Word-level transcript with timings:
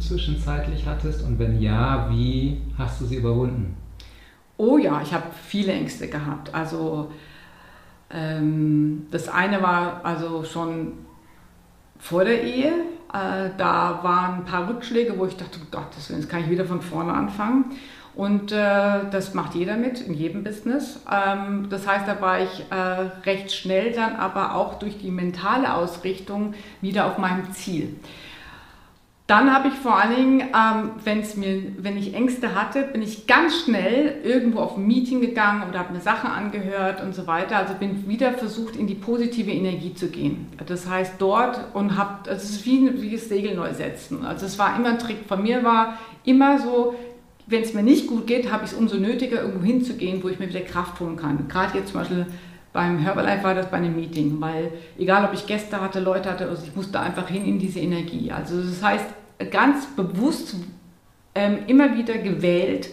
zwischenzeitlich 0.00 0.86
hattest? 0.86 1.24
Und 1.24 1.38
wenn 1.38 1.60
ja, 1.60 2.08
wie 2.10 2.60
hast 2.76 3.00
du 3.00 3.06
sie 3.06 3.16
überwunden? 3.16 3.76
Oh 4.56 4.76
ja, 4.78 5.00
ich 5.02 5.12
habe 5.12 5.26
viele 5.46 5.72
Ängste 5.72 6.08
gehabt. 6.08 6.54
Also 6.54 7.10
ähm, 8.10 9.06
das 9.10 9.28
eine 9.28 9.62
war 9.62 10.04
also 10.04 10.44
schon 10.44 10.92
vor 11.98 12.24
der 12.24 12.42
Ehe. 12.42 12.72
Äh, 13.12 13.50
da 13.56 14.00
waren 14.02 14.40
ein 14.40 14.44
paar 14.44 14.68
Rückschläge, 14.68 15.18
wo 15.18 15.26
ich 15.26 15.36
dachte, 15.36 15.58
oh 15.62 15.66
Gott, 15.70 15.88
jetzt 15.96 16.28
kann 16.28 16.40
ich 16.40 16.50
wieder 16.50 16.64
von 16.64 16.82
vorne 16.82 17.12
anfangen. 17.12 17.66
Und 18.14 18.50
äh, 18.50 19.08
das 19.12 19.34
macht 19.34 19.54
jeder 19.54 19.76
mit, 19.76 20.00
in 20.00 20.12
jedem 20.12 20.42
Business. 20.42 21.00
Ähm, 21.08 21.68
das 21.70 21.86
heißt, 21.86 22.08
da 22.08 22.20
war 22.20 22.40
ich 22.40 22.64
äh, 22.70 22.74
recht 23.24 23.52
schnell 23.52 23.92
dann, 23.92 24.16
aber 24.16 24.56
auch 24.56 24.80
durch 24.80 24.98
die 24.98 25.12
mentale 25.12 25.72
Ausrichtung 25.72 26.54
wieder 26.80 27.06
auf 27.06 27.18
meinem 27.18 27.52
Ziel. 27.52 27.94
Dann 29.28 29.52
habe 29.52 29.68
ich 29.68 29.74
vor 29.74 29.94
allen 29.94 30.16
Dingen, 30.16 30.40
ähm, 30.40 30.92
wenn's 31.04 31.36
mir, 31.36 31.62
wenn 31.76 31.98
ich 31.98 32.14
Ängste 32.14 32.54
hatte, 32.54 32.84
bin 32.84 33.02
ich 33.02 33.26
ganz 33.26 33.60
schnell 33.60 34.22
irgendwo 34.24 34.60
auf 34.60 34.78
ein 34.78 34.86
Meeting 34.86 35.20
gegangen 35.20 35.68
oder 35.68 35.80
habe 35.80 35.92
mir 35.92 36.00
Sachen 36.00 36.30
angehört 36.30 37.02
und 37.02 37.14
so 37.14 37.26
weiter. 37.26 37.58
Also 37.58 37.74
bin 37.74 38.08
wieder 38.08 38.32
versucht, 38.32 38.74
in 38.74 38.86
die 38.86 38.94
positive 38.94 39.50
Energie 39.50 39.92
zu 39.92 40.08
gehen. 40.08 40.46
Das 40.64 40.88
heißt 40.88 41.16
dort 41.18 41.74
und 41.74 41.98
habe, 41.98 42.30
also 42.30 42.42
es 42.42 42.50
ist 42.52 42.64
wie, 42.64 43.02
wie 43.02 43.10
das 43.10 43.28
Segel 43.28 43.54
neu 43.54 43.74
setzen. 43.74 44.24
Also 44.24 44.46
es 44.46 44.58
war 44.58 44.74
immer 44.74 44.88
ein 44.88 44.98
Trick 44.98 45.18
von 45.28 45.42
mir, 45.42 45.62
war 45.62 45.98
immer 46.24 46.58
so, 46.58 46.94
wenn 47.46 47.60
es 47.60 47.74
mir 47.74 47.82
nicht 47.82 48.06
gut 48.06 48.26
geht, 48.26 48.50
habe 48.50 48.64
ich 48.64 48.72
es 48.72 48.78
umso 48.78 48.96
nötiger, 48.96 49.42
irgendwo 49.42 49.62
hinzugehen, 49.62 50.22
wo 50.22 50.30
ich 50.30 50.38
mir 50.38 50.48
wieder 50.48 50.62
Kraft 50.62 51.00
holen 51.00 51.16
kann. 51.16 51.48
Gerade 51.48 51.76
jetzt 51.76 51.92
zum 51.92 52.00
Beispiel 52.00 52.24
beim 52.72 52.98
Herbalife 52.98 53.44
war 53.44 53.54
das 53.54 53.70
bei 53.70 53.78
einem 53.78 53.96
Meeting, 53.96 54.40
weil 54.40 54.72
egal 54.98 55.24
ob 55.24 55.32
ich 55.32 55.46
Gäste 55.46 55.80
hatte, 55.80 56.00
Leute 56.00 56.30
hatte, 56.30 56.48
also 56.48 56.64
ich 56.64 56.76
musste 56.76 57.00
einfach 57.00 57.28
hin 57.28 57.44
in 57.44 57.58
diese 57.58 57.80
Energie. 57.80 58.30
Also 58.30 58.60
das 58.62 58.82
heißt, 58.82 59.06
ganz 59.50 59.86
bewusst 59.96 60.54
ähm, 61.34 61.58
immer 61.66 61.96
wieder 61.96 62.18
gewählt, 62.18 62.90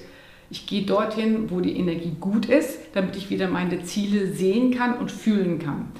ich 0.49 0.67
gehe 0.67 0.83
dorthin, 0.83 1.49
wo 1.49 1.59
die 1.59 1.77
Energie 1.77 2.15
gut 2.19 2.45
ist, 2.45 2.79
damit 2.93 3.15
ich 3.15 3.29
wieder 3.29 3.47
meine 3.47 3.83
Ziele 3.83 4.27
sehen 4.27 4.71
kann 4.71 4.97
und 4.97 5.11
fühlen 5.11 5.59
kann. 5.59 5.91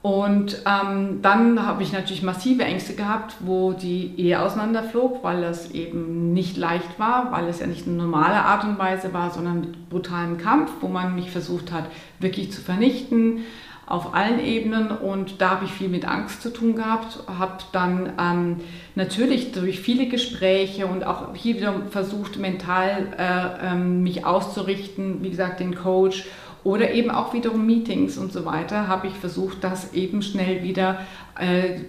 Und 0.00 0.62
ähm, 0.64 1.22
dann 1.22 1.66
habe 1.66 1.82
ich 1.82 1.92
natürlich 1.92 2.22
massive 2.22 2.62
Ängste 2.62 2.94
gehabt, 2.94 3.36
wo 3.40 3.72
die 3.72 4.14
Ehe 4.16 4.40
auseinanderflog, 4.40 5.24
weil 5.24 5.42
das 5.42 5.72
eben 5.72 6.32
nicht 6.32 6.56
leicht 6.56 6.98
war, 6.98 7.32
weil 7.32 7.48
es 7.48 7.58
ja 7.58 7.66
nicht 7.66 7.86
eine 7.86 7.96
normale 7.96 8.42
Art 8.42 8.62
und 8.62 8.78
Weise 8.78 9.12
war, 9.12 9.32
sondern 9.32 9.60
mit 9.60 9.90
brutalem 9.90 10.38
Kampf, 10.38 10.70
wo 10.80 10.88
man 10.88 11.16
mich 11.16 11.32
versucht 11.32 11.72
hat, 11.72 11.84
wirklich 12.20 12.52
zu 12.52 12.60
vernichten 12.60 13.40
auf 13.86 14.14
allen 14.14 14.38
Ebenen. 14.38 14.90
Und 14.90 15.40
da 15.40 15.50
habe 15.50 15.64
ich 15.64 15.72
viel 15.72 15.88
mit 15.88 16.06
Angst 16.06 16.42
zu 16.42 16.52
tun 16.52 16.76
gehabt, 16.76 17.18
habe 17.26 17.58
dann 17.72 18.12
ähm, 18.20 18.56
natürlich 18.94 19.50
durch 19.50 19.80
viele 19.80 20.06
Gespräche 20.06 20.86
und 20.86 21.04
auch 21.04 21.34
hier 21.34 21.56
wieder 21.56 21.74
versucht, 21.90 22.38
mental 22.38 23.08
äh, 23.18 23.72
ähm, 23.72 24.04
mich 24.04 24.24
auszurichten, 24.24 25.22
wie 25.22 25.30
gesagt, 25.30 25.58
den 25.58 25.74
Coach 25.74 26.24
oder 26.68 26.90
eben 26.90 27.10
auch 27.10 27.32
wiederum 27.32 27.64
Meetings 27.64 28.18
und 28.18 28.30
so 28.30 28.44
weiter, 28.44 28.88
habe 28.88 29.06
ich 29.06 29.14
versucht, 29.14 29.64
das 29.64 29.94
eben 29.94 30.20
schnell 30.20 30.62
wieder 30.62 31.00
äh, 31.38 31.80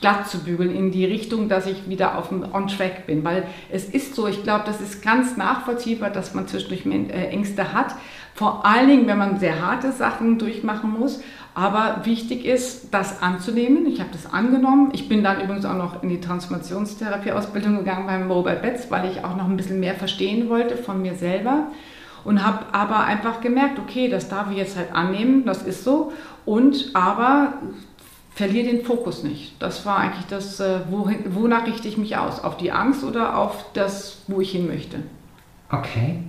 glatt 0.00 0.26
zu 0.28 0.40
bügeln 0.40 0.74
in 0.74 0.90
die 0.90 1.04
Richtung, 1.04 1.48
dass 1.48 1.66
ich 1.66 1.88
wieder 1.88 2.18
auf 2.18 2.30
dem 2.30 2.44
On-Track 2.52 3.06
bin. 3.06 3.22
Weil 3.22 3.46
es 3.70 3.84
ist 3.84 4.16
so, 4.16 4.26
ich 4.26 4.42
glaube, 4.42 4.64
das 4.66 4.80
ist 4.80 5.04
ganz 5.04 5.36
nachvollziehbar, 5.36 6.10
dass 6.10 6.34
man 6.34 6.48
zwischendurch 6.48 6.84
äh, 6.84 7.28
Ängste 7.28 7.72
hat. 7.72 7.94
Vor 8.34 8.66
allen 8.66 8.88
Dingen, 8.88 9.06
wenn 9.06 9.18
man 9.18 9.38
sehr 9.38 9.64
harte 9.64 9.92
Sachen 9.92 10.36
durchmachen 10.36 10.90
muss. 10.90 11.22
Aber 11.54 12.00
wichtig 12.02 12.44
ist, 12.44 12.92
das 12.92 13.22
anzunehmen. 13.22 13.86
Ich 13.86 14.00
habe 14.00 14.10
das 14.10 14.32
angenommen. 14.32 14.90
Ich 14.94 15.08
bin 15.08 15.22
dann 15.22 15.42
übrigens 15.42 15.64
auch 15.64 15.76
noch 15.76 16.02
in 16.02 16.08
die 16.08 16.20
Transformationstherapie-Ausbildung 16.20 17.76
gegangen 17.76 18.08
beim 18.08 18.28
Robert 18.28 18.62
Betz, 18.62 18.90
weil 18.90 19.08
ich 19.12 19.24
auch 19.24 19.36
noch 19.36 19.48
ein 19.48 19.56
bisschen 19.56 19.78
mehr 19.78 19.94
verstehen 19.94 20.48
wollte 20.48 20.76
von 20.76 21.00
mir 21.00 21.14
selber. 21.14 21.68
Und 22.24 22.44
habe 22.44 22.64
aber 22.72 23.00
einfach 23.00 23.40
gemerkt, 23.40 23.78
okay, 23.78 24.08
das 24.08 24.28
darf 24.28 24.50
ich 24.50 24.56
jetzt 24.56 24.76
halt 24.76 24.94
annehmen, 24.94 25.44
das 25.44 25.62
ist 25.62 25.84
so. 25.84 26.12
Und 26.46 26.90
aber 26.94 27.54
verliere 28.34 28.66
den 28.66 28.84
Fokus 28.84 29.22
nicht. 29.22 29.54
Das 29.60 29.86
war 29.86 29.98
eigentlich 29.98 30.26
das, 30.26 30.58
äh, 30.60 30.80
wohin, 30.90 31.34
wonach 31.34 31.66
richte 31.66 31.88
ich 31.88 31.98
mich 31.98 32.16
aus? 32.16 32.42
Auf 32.42 32.56
die 32.56 32.72
Angst 32.72 33.04
oder 33.04 33.36
auf 33.38 33.66
das, 33.74 34.22
wo 34.26 34.40
ich 34.40 34.52
hin 34.52 34.66
möchte? 34.66 34.98
Okay. 35.70 36.20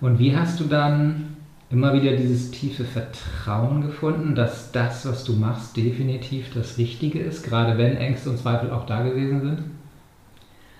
Und 0.00 0.18
wie 0.18 0.36
hast 0.36 0.60
du 0.60 0.64
dann 0.64 1.36
immer 1.70 1.92
wieder 1.94 2.16
dieses 2.16 2.50
tiefe 2.50 2.84
Vertrauen 2.84 3.82
gefunden, 3.82 4.34
dass 4.34 4.72
das, 4.72 5.06
was 5.06 5.24
du 5.24 5.34
machst, 5.34 5.76
definitiv 5.76 6.52
das 6.54 6.78
Richtige 6.78 7.20
ist, 7.20 7.44
gerade 7.44 7.78
wenn 7.78 7.96
Ängste 7.96 8.30
und 8.30 8.38
Zweifel 8.38 8.70
auch 8.70 8.86
da 8.86 9.02
gewesen 9.02 9.40
sind? 9.40 9.58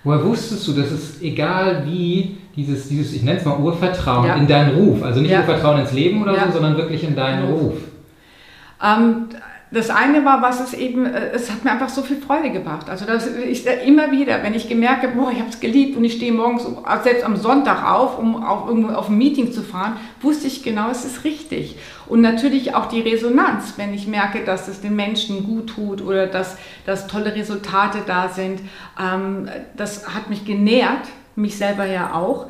Woher 0.05 0.23
wusstest 0.23 0.69
du, 0.69 0.73
dass 0.73 0.91
es 0.91 1.23
egal 1.23 1.85
wie 1.87 2.37
dieses, 2.55 2.89
dieses 2.89 3.15
ich 3.15 3.23
nenne 3.23 3.39
es 3.39 3.45
mal 3.45 3.59
Urvertrauen 3.59 4.27
ja. 4.27 4.35
in 4.37 4.47
deinen 4.47 4.77
Ruf, 4.77 5.03
also 5.03 5.21
nicht 5.21 5.31
ja. 5.31 5.41
Urvertrauen 5.41 5.81
ins 5.81 5.93
Leben 5.93 6.23
oder 6.23 6.37
ja. 6.37 6.47
so, 6.47 6.53
sondern 6.53 6.77
wirklich 6.77 7.03
in 7.03 7.17
deinen 7.17 7.47
Ruf? 7.47 7.75
Ähm, 8.83 9.29
das 9.75 9.91
eine 9.91 10.25
war, 10.25 10.41
was 10.41 10.61
es 10.61 10.73
eben, 10.73 11.05
äh, 11.05 11.31
es 11.33 11.51
hat 11.51 11.65
mir 11.65 11.73
einfach 11.73 11.89
so 11.89 12.03
viel 12.03 12.19
Freude 12.19 12.51
gebracht. 12.51 12.89
Also 12.89 13.05
das, 13.05 13.27
ich 13.27 13.67
immer 13.67 14.11
wieder, 14.13 14.43
wenn 14.43 14.55
ich 14.55 14.69
gemerkt 14.69 15.03
habe, 15.03 15.15
boah, 15.15 15.31
ich 15.33 15.41
habe 15.41 15.51
es 15.51 15.61
geliebt 15.61 15.97
und 15.97 16.05
ich 16.05 16.15
stehe 16.15 16.33
morgens 16.33 16.67
selbst 17.03 17.25
am 17.25 17.37
Sonntag 17.37 17.85
auf, 17.85 18.19
um 18.19 18.43
auf, 18.43 18.69
irgendwo 18.69 18.93
auf 18.95 19.09
ein 19.09 19.19
Meeting 19.19 19.53
zu 19.53 19.63
fahren, 19.63 19.97
wusste 20.21 20.47
ich 20.47 20.63
genau, 20.63 20.91
es 20.91 21.05
ist 21.05 21.25
richtig. 21.25 21.77
Und 22.07 22.21
natürlich 22.21 22.75
auch 22.75 22.87
die 22.87 23.01
Resonanz, 23.01 23.75
wenn 23.77 23.93
ich 23.93 24.07
merke, 24.07 24.45
dass 24.45 24.69
es 24.69 24.81
den 24.81 24.95
Menschen 24.95 25.45
gut 25.45 25.71
tut 25.71 26.03
oder 26.03 26.27
dass, 26.27 26.57
dass 26.87 27.07
tolle 27.09 27.35
Resultate 27.35 27.99
da 28.07 28.29
sind, 28.29 28.61
ähm, 29.01 29.49
das 29.77 30.15
hat 30.15 30.31
mich 30.31 30.45
genährt, 30.45 31.09
mich 31.37 31.59
selber 31.59 31.87
ja 31.87 32.15
auch 32.15 32.47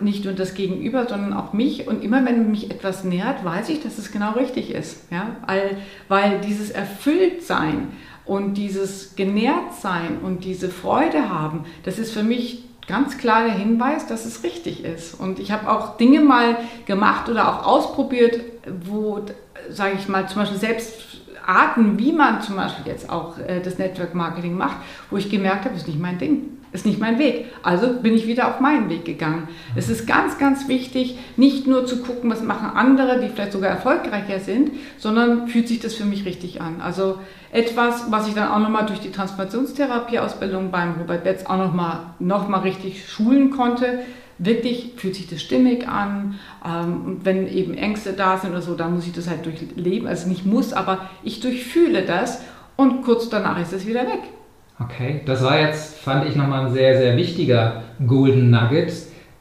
nicht 0.00 0.24
nur 0.24 0.34
das 0.34 0.54
Gegenüber, 0.54 1.06
sondern 1.08 1.32
auch 1.32 1.52
mich. 1.52 1.86
Und 1.86 2.02
immer 2.02 2.24
wenn 2.24 2.50
mich 2.50 2.70
etwas 2.70 3.04
nährt, 3.04 3.44
weiß 3.44 3.68
ich, 3.68 3.82
dass 3.82 3.98
es 3.98 4.12
genau 4.12 4.32
richtig 4.32 4.70
ist. 4.70 5.10
Ja? 5.10 5.36
Weil, 5.46 5.78
weil 6.08 6.40
dieses 6.40 6.70
Erfülltsein 6.70 7.88
und 8.24 8.54
dieses 8.54 9.16
Genährtsein 9.16 10.18
und 10.22 10.44
diese 10.44 10.68
Freude 10.68 11.30
haben, 11.30 11.64
das 11.84 11.98
ist 11.98 12.12
für 12.12 12.22
mich 12.22 12.64
ganz 12.86 13.18
klar 13.18 13.44
der 13.44 13.54
Hinweis, 13.54 14.06
dass 14.06 14.24
es 14.24 14.42
richtig 14.42 14.84
ist. 14.84 15.14
Und 15.14 15.38
ich 15.38 15.52
habe 15.52 15.70
auch 15.70 15.96
Dinge 15.96 16.20
mal 16.20 16.56
gemacht 16.86 17.28
oder 17.28 17.48
auch 17.48 17.66
ausprobiert, 17.66 18.40
wo, 18.84 19.20
sage 19.70 19.94
ich 19.98 20.08
mal, 20.08 20.28
zum 20.28 20.42
Beispiel 20.42 20.58
selbst 20.58 20.94
Arten, 21.46 21.98
wie 21.98 22.12
man 22.12 22.42
zum 22.42 22.56
Beispiel 22.56 22.86
jetzt 22.86 23.08
auch 23.08 23.38
äh, 23.38 23.60
das 23.60 23.78
Network 23.78 24.14
Marketing 24.14 24.56
macht, 24.56 24.76
wo 25.10 25.16
ich 25.16 25.30
gemerkt 25.30 25.64
habe, 25.64 25.70
das 25.70 25.82
ist 25.82 25.88
nicht 25.88 26.00
mein 26.00 26.18
Ding 26.18 26.57
ist 26.72 26.86
nicht 26.86 27.00
mein 27.00 27.18
Weg. 27.18 27.46
Also 27.62 27.94
bin 27.94 28.14
ich 28.14 28.26
wieder 28.26 28.48
auf 28.48 28.60
meinen 28.60 28.90
Weg 28.90 29.04
gegangen. 29.04 29.48
Es 29.74 29.88
ist 29.88 30.06
ganz, 30.06 30.38
ganz 30.38 30.68
wichtig, 30.68 31.18
nicht 31.36 31.66
nur 31.66 31.86
zu 31.86 32.02
gucken, 32.02 32.30
was 32.30 32.42
machen 32.42 32.70
andere, 32.74 33.20
die 33.20 33.28
vielleicht 33.28 33.52
sogar 33.52 33.70
erfolgreicher 33.70 34.40
sind, 34.40 34.72
sondern 34.98 35.48
fühlt 35.48 35.68
sich 35.68 35.80
das 35.80 35.94
für 35.94 36.04
mich 36.04 36.24
richtig 36.24 36.60
an. 36.60 36.80
Also 36.80 37.18
etwas, 37.52 38.10
was 38.10 38.28
ich 38.28 38.34
dann 38.34 38.48
auch 38.48 38.58
nochmal 38.58 38.86
durch 38.86 39.00
die 39.00 39.10
Transformationstherapie-Ausbildung 39.10 40.70
beim 40.70 40.94
Robert 41.00 41.24
Betz 41.24 41.46
auch 41.46 41.58
nochmal 41.58 42.00
noch 42.18 42.48
mal 42.48 42.60
richtig 42.60 43.08
schulen 43.08 43.50
konnte. 43.50 44.00
Wirklich 44.36 44.92
fühlt 44.96 45.16
sich 45.16 45.28
das 45.28 45.40
stimmig 45.40 45.88
an. 45.88 46.38
Ähm, 46.64 47.04
und 47.04 47.24
wenn 47.24 47.48
eben 47.48 47.74
Ängste 47.74 48.12
da 48.12 48.36
sind 48.36 48.50
oder 48.50 48.62
so, 48.62 48.74
dann 48.74 48.94
muss 48.94 49.06
ich 49.06 49.12
das 49.12 49.28
halt 49.28 49.46
durchleben. 49.46 50.06
Also 50.06 50.28
nicht 50.28 50.44
muss, 50.44 50.72
aber 50.72 51.08
ich 51.24 51.40
durchfühle 51.40 52.02
das 52.02 52.42
und 52.76 53.02
kurz 53.02 53.28
danach 53.30 53.60
ist 53.60 53.72
es 53.72 53.86
wieder 53.86 54.02
weg. 54.02 54.20
Okay, 54.80 55.22
das 55.26 55.42
war 55.42 55.58
jetzt, 55.58 55.98
fand 55.98 56.28
ich 56.28 56.36
nochmal 56.36 56.66
ein 56.66 56.72
sehr, 56.72 56.96
sehr 56.98 57.16
wichtiger 57.16 57.82
Golden 58.06 58.50
Nugget, 58.50 58.92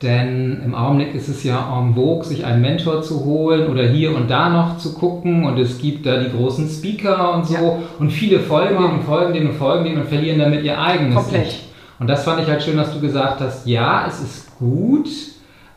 denn 0.01 0.61
im 0.65 0.73
Augenblick 0.73 1.13
ist 1.13 1.27
es 1.27 1.43
ja 1.43 1.79
en 1.79 1.93
vogue, 1.93 2.23
sich 2.23 2.43
einen 2.43 2.61
Mentor 2.61 3.03
zu 3.03 3.23
holen 3.23 3.67
oder 3.69 3.83
hier 3.83 4.15
und 4.15 4.29
da 4.31 4.49
noch 4.49 4.77
zu 4.79 4.95
gucken 4.95 5.45
und 5.45 5.59
es 5.59 5.77
gibt 5.77 6.07
da 6.07 6.17
die 6.17 6.31
großen 6.31 6.67
Speaker 6.67 7.35
und 7.35 7.45
so 7.45 7.53
ja. 7.53 7.79
und 7.99 8.11
viele 8.11 8.39
folgen 8.39 8.77
denen 8.77 8.93
und 8.93 9.03
folgen 9.03 9.33
denen 9.33 9.49
und 9.49 9.55
folgen 9.55 9.85
denen 9.85 10.01
und 10.01 10.07
verlieren 10.07 10.39
damit 10.39 10.63
ihr 10.63 10.79
eigenes 10.79 11.15
Komplett. 11.15 11.47
Ich. 11.47 11.69
Und 11.99 12.07
das 12.07 12.23
fand 12.23 12.41
ich 12.41 12.47
halt 12.47 12.63
schön, 12.63 12.77
dass 12.77 12.93
du 12.93 12.99
gesagt 12.99 13.39
hast, 13.39 13.67
ja, 13.67 14.05
es 14.07 14.19
ist 14.19 14.57
gut, 14.57 15.07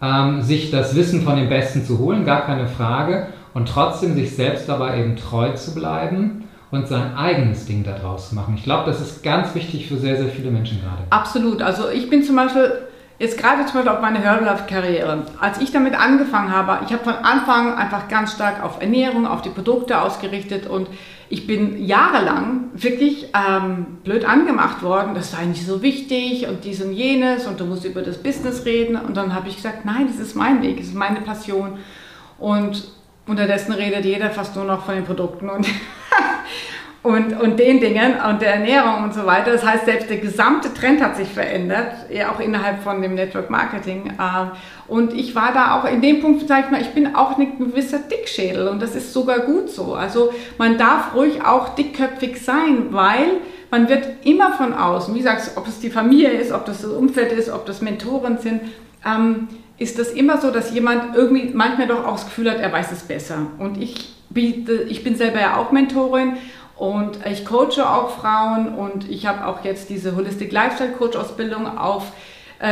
ähm, 0.02 0.40
sich 0.42 0.70
das 0.70 0.94
Wissen 0.94 1.22
von 1.22 1.36
den 1.36 1.48
Besten 1.48 1.84
zu 1.84 1.98
holen, 1.98 2.24
gar 2.24 2.46
keine 2.46 2.66
Frage, 2.66 3.26
und 3.52 3.68
trotzdem 3.68 4.14
sich 4.14 4.34
selbst 4.34 4.68
dabei 4.68 5.00
eben 5.00 5.16
treu 5.16 5.52
zu 5.52 5.74
bleiben 5.74 6.44
und 6.70 6.86
sein 6.86 7.16
eigenes 7.16 7.66
Ding 7.66 7.84
daraus 7.84 8.32
machen. 8.32 8.54
Ich 8.56 8.64
glaube, 8.64 8.90
das 8.90 9.00
ist 9.00 9.22
ganz 9.22 9.54
wichtig 9.54 9.88
für 9.88 9.96
sehr, 9.96 10.16
sehr 10.16 10.28
viele 10.28 10.50
Menschen 10.50 10.80
gerade. 10.80 11.02
Absolut. 11.10 11.62
Also 11.62 11.88
ich 11.88 12.08
bin 12.08 12.22
zum 12.22 12.36
Beispiel 12.36 12.72
jetzt 13.18 13.36
gerade 13.36 13.66
zum 13.66 13.74
Beispiel 13.74 13.92
auf 13.92 14.00
meine 14.00 14.18
Herbalife-Karriere. 14.18 15.24
Als 15.40 15.60
ich 15.60 15.72
damit 15.72 15.98
angefangen 15.98 16.50
habe, 16.50 16.84
ich 16.86 16.92
habe 16.92 17.04
von 17.04 17.14
Anfang 17.14 17.74
einfach 17.74 18.08
ganz 18.08 18.32
stark 18.32 18.62
auf 18.62 18.80
Ernährung, 18.80 19.26
auf 19.26 19.42
die 19.42 19.50
Produkte 19.50 20.00
ausgerichtet 20.00 20.66
und 20.66 20.88
ich 21.28 21.46
bin 21.46 21.84
jahrelang 21.84 22.70
wirklich 22.74 23.28
ähm, 23.34 23.98
blöd 24.02 24.24
angemacht 24.24 24.82
worden, 24.82 25.14
das 25.14 25.30
sei 25.30 25.44
nicht 25.44 25.64
so 25.64 25.80
wichtig 25.80 26.48
und 26.48 26.64
dies 26.64 26.82
und 26.82 26.92
jenes 26.92 27.46
und 27.46 27.60
du 27.60 27.66
musst 27.66 27.84
über 27.84 28.02
das 28.02 28.18
Business 28.18 28.64
reden. 28.64 28.96
Und 28.96 29.16
dann 29.16 29.32
habe 29.32 29.48
ich 29.48 29.56
gesagt, 29.56 29.84
nein, 29.84 30.08
das 30.08 30.18
ist 30.18 30.34
mein 30.34 30.60
Weg, 30.60 30.78
das 30.78 30.86
ist 30.86 30.96
meine 30.96 31.20
Passion. 31.20 31.78
Und 32.38 32.82
Unterdessen 33.26 33.72
redet 33.72 34.04
jeder 34.04 34.30
fast 34.30 34.56
nur 34.56 34.64
noch 34.64 34.84
von 34.84 34.94
den 34.94 35.04
Produkten. 35.04 35.48
Und, 35.48 35.66
und, 37.02 37.40
und 37.40 37.58
den 37.58 37.80
Dingen 37.80 38.14
und 38.28 38.42
der 38.42 38.54
Ernährung 38.54 39.04
und 39.04 39.14
so 39.14 39.24
weiter. 39.24 39.52
Das 39.52 39.64
heißt, 39.64 39.86
selbst 39.86 40.10
der 40.10 40.18
gesamte 40.18 40.74
Trend 40.74 41.02
hat 41.02 41.16
sich 41.16 41.28
verändert, 41.28 42.10
ja 42.10 42.32
auch 42.32 42.40
innerhalb 42.40 42.82
von 42.82 43.00
dem 43.00 43.14
Network 43.14 43.48
Marketing. 43.48 44.12
Ähm, 44.20 44.50
und 44.86 45.14
ich 45.14 45.34
war 45.34 45.52
da 45.52 45.78
auch 45.78 45.84
in 45.84 46.02
dem 46.02 46.20
Punkt, 46.20 46.46
sag 46.46 46.64
ich 46.64 46.70
mal, 46.70 46.80
ich 46.80 46.90
bin 46.90 47.14
auch 47.14 47.38
ein 47.38 47.58
gewisser 47.58 48.00
Dickschädel 48.00 48.68
und 48.68 48.82
das 48.82 48.96
ist 48.96 49.12
sogar 49.12 49.40
gut 49.40 49.70
so. 49.70 49.94
Also 49.94 50.32
man 50.58 50.76
darf 50.76 51.14
ruhig 51.14 51.42
auch 51.44 51.70
dickköpfig 51.74 52.42
sein, 52.42 52.88
weil 52.90 53.28
man 53.70 53.88
wird 53.88 54.26
immer 54.26 54.52
von 54.52 54.74
außen, 54.74 55.14
wie 55.14 55.18
gesagt, 55.18 55.52
ob 55.54 55.68
es 55.68 55.78
die 55.78 55.90
Familie 55.90 56.30
ist, 56.30 56.52
ob 56.52 56.66
das 56.66 56.82
das 56.82 56.90
Umfeld 56.90 57.32
ist, 57.32 57.50
ob 57.50 57.66
das 57.66 57.80
Mentoren 57.80 58.38
sind, 58.38 58.62
ähm, 59.06 59.48
ist 59.80 59.98
das 59.98 60.10
immer 60.10 60.38
so, 60.38 60.50
dass 60.50 60.72
jemand 60.72 61.16
irgendwie 61.16 61.52
manchmal 61.54 61.88
doch 61.88 62.04
auch 62.04 62.12
das 62.12 62.26
Gefühl 62.26 62.50
hat, 62.50 62.58
er 62.58 62.70
weiß 62.70 62.92
es 62.92 63.00
besser. 63.00 63.46
Und 63.58 63.80
ich, 63.80 64.14
biete, 64.28 64.74
ich 64.82 65.02
bin 65.02 65.16
selber 65.16 65.40
ja 65.40 65.56
auch 65.56 65.72
Mentorin 65.72 66.34
und 66.76 67.18
ich 67.26 67.46
coache 67.46 67.80
auch 67.80 68.10
Frauen 68.10 68.74
und 68.74 69.10
ich 69.10 69.26
habe 69.26 69.46
auch 69.46 69.64
jetzt 69.64 69.88
diese 69.88 70.14
Holistic 70.14 70.52
Lifestyle 70.52 70.92
Coach 70.92 71.16
Ausbildung 71.16 71.78
auf 71.78 72.12
äh, 72.60 72.66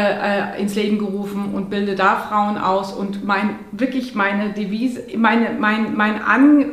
äh, 0.56 0.60
ins 0.60 0.74
Leben 0.74 0.98
gerufen 0.98 1.54
und 1.54 1.70
bilde 1.70 1.94
da 1.94 2.16
Frauen 2.16 2.58
aus 2.58 2.92
und 2.92 3.24
mein 3.24 3.58
wirklich 3.72 4.14
meine 4.14 4.50
Devise, 4.50 5.02
meine 5.16 5.56
mein 5.58 5.96
mein 5.96 6.22
An, 6.22 6.72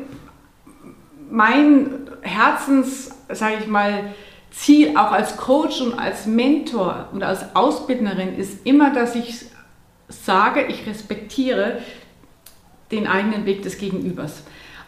mein 1.32 1.92
Herzens, 2.22 3.16
sage 3.30 3.56
ich 3.62 3.68
mal, 3.68 4.14
Ziel 4.52 4.98
auch 4.98 5.14
als 5.14 5.38
Coach 5.38 5.80
und 5.80 5.98
als 5.98 6.26
Mentor 6.26 7.08
und 7.14 7.24
als 7.24 7.56
Ausbildnerin 7.56 8.38
ist 8.38 8.66
immer, 8.66 8.92
dass 8.92 9.16
ich 9.16 9.46
sage, 10.08 10.66
ich 10.68 10.86
respektiere 10.86 11.80
den 12.92 13.08
eigenen 13.08 13.46
Weg 13.46 13.64
des 13.64 13.78
Gegenübers. 13.78 14.44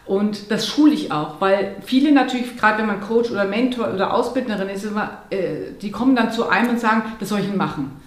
Und 0.06 0.50
das 0.50 0.66
schule 0.66 0.94
ich 0.94 1.12
auch, 1.12 1.40
weil 1.40 1.76
viele 1.84 2.12
natürlich, 2.12 2.56
gerade 2.56 2.78
wenn 2.78 2.86
man 2.86 3.00
Coach 3.02 3.30
oder 3.30 3.44
Mentor 3.44 3.92
oder 3.92 4.14
Ausbildnerin 4.14 4.70
ist, 4.70 4.84
immer, 4.84 5.18
äh, 5.28 5.72
die 5.82 5.90
kommen 5.90 6.16
dann 6.16 6.32
zu 6.32 6.48
einem 6.48 6.70
und 6.70 6.80
sagen, 6.80 7.02
das 7.20 7.28
soll 7.28 7.40
ich 7.40 7.54
machen. 7.54 8.00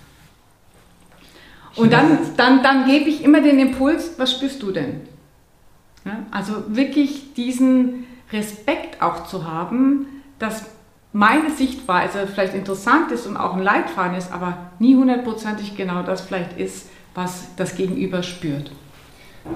Und 1.75 1.93
dann, 1.93 2.17
dann, 2.37 2.63
dann 2.63 2.85
gebe 2.85 3.09
ich 3.09 3.23
immer 3.23 3.41
den 3.41 3.59
Impuls, 3.59 4.15
was 4.17 4.31
spürst 4.31 4.61
du 4.63 4.71
denn? 4.71 5.01
Ja, 6.03 6.25
also 6.31 6.63
wirklich 6.69 7.33
diesen 7.35 8.05
Respekt 8.33 9.01
auch 9.01 9.27
zu 9.27 9.45
haben, 9.45 10.07
dass 10.39 10.65
meine 11.13 11.51
Sichtweise 11.51 12.25
vielleicht 12.25 12.55
interessant 12.55 13.11
ist 13.11 13.27
und 13.27 13.37
auch 13.37 13.53
ein 13.53 13.61
Leitfaden 13.61 14.17
ist, 14.17 14.31
aber 14.31 14.57
nie 14.79 14.95
hundertprozentig 14.95 15.75
genau 15.75 16.03
das 16.03 16.21
vielleicht 16.21 16.57
ist, 16.57 16.89
was 17.13 17.55
das 17.55 17.75
Gegenüber 17.75 18.23
spürt. 18.23 18.71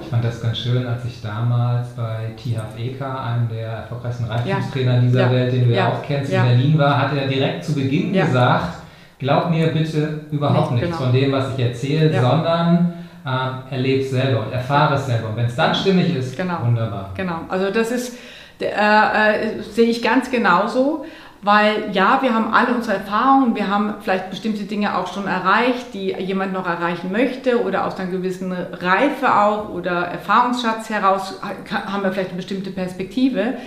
Ich 0.01 0.07
fand 0.07 0.23
das 0.25 0.41
ganz 0.41 0.57
schön, 0.57 0.85
als 0.85 1.05
ich 1.05 1.21
damals 1.21 1.89
bei 1.89 2.31
Tihaf 2.35 2.77
Eka, 2.77 3.23
einem 3.23 3.47
der 3.49 3.67
erfolgreichsten 3.67 4.25
Reichtumstrainer 4.25 4.95
ja. 4.95 4.99
dieser 4.99 5.21
ja. 5.21 5.31
Welt, 5.31 5.53
den 5.53 5.67
du 5.69 5.75
ja 5.75 5.89
auch 5.89 6.01
kennst, 6.01 6.31
in 6.31 6.41
Berlin 6.41 6.77
war, 6.77 7.01
hat 7.01 7.15
er 7.15 7.27
direkt 7.27 7.63
zu 7.63 7.75
Beginn 7.75 8.11
gesagt, 8.11 8.79
glaub 9.19 9.51
mir 9.51 9.67
bitte 9.67 10.21
überhaupt 10.31 10.71
nicht, 10.71 10.81
nichts 10.81 10.97
genau. 10.97 11.11
von 11.11 11.19
dem, 11.19 11.31
was 11.31 11.53
ich 11.53 11.63
erzähle, 11.63 12.19
sondern 12.19 12.93
äh, 13.25 13.73
erlebe 13.73 14.01
es 14.01 14.09
selber 14.09 14.45
und 14.45 14.53
erfahre 14.53 14.95
es 14.95 15.05
selber. 15.05 15.29
Und 15.29 15.37
wenn 15.37 15.45
es 15.45 15.55
dann 15.55 15.75
stimmig 15.75 16.15
ist, 16.15 16.35
genau. 16.35 16.63
wunderbar. 16.63 17.11
Genau, 17.15 17.41
also 17.47 17.69
das 17.69 17.91
ist, 17.91 18.17
äh, 18.59 18.65
äh, 18.65 19.61
sehe 19.61 19.89
ich 19.89 20.01
ganz 20.01 20.31
genauso. 20.31 21.05
Weil 21.45 21.91
ja, 21.91 22.23
wir 22.23 22.33
haben 22.33 22.51
alle 22.51 22.73
unsere 22.73 22.97
Erfahrungen, 22.97 23.53
wir 23.53 23.67
haben 23.67 23.93
vielleicht 24.01 24.31
bestimmte 24.31 24.63
Dinge 24.63 24.97
auch 24.97 25.13
schon 25.13 25.27
erreicht, 25.27 25.93
die 25.93 26.11
jemand 26.11 26.53
noch 26.53 26.65
erreichen 26.65 27.11
möchte 27.11 27.63
oder 27.63 27.85
aus 27.85 27.99
einer 27.99 28.09
gewissen 28.09 28.51
Reife 28.51 29.31
auch 29.31 29.69
oder 29.69 30.07
Erfahrungsschatz 30.07 30.89
heraus 30.89 31.39
haben 31.69 32.01
wir 32.01 32.11
vielleicht 32.13 32.31
eine 32.31 32.37
bestimmte 32.37 32.71
Perspektive. 32.71 33.57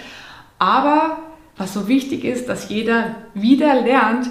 Aber 0.58 1.18
was 1.56 1.72
so 1.72 1.86
wichtig 1.86 2.24
ist, 2.24 2.48
dass 2.48 2.68
jeder 2.68 3.14
wieder 3.34 3.80
lernt, 3.80 4.28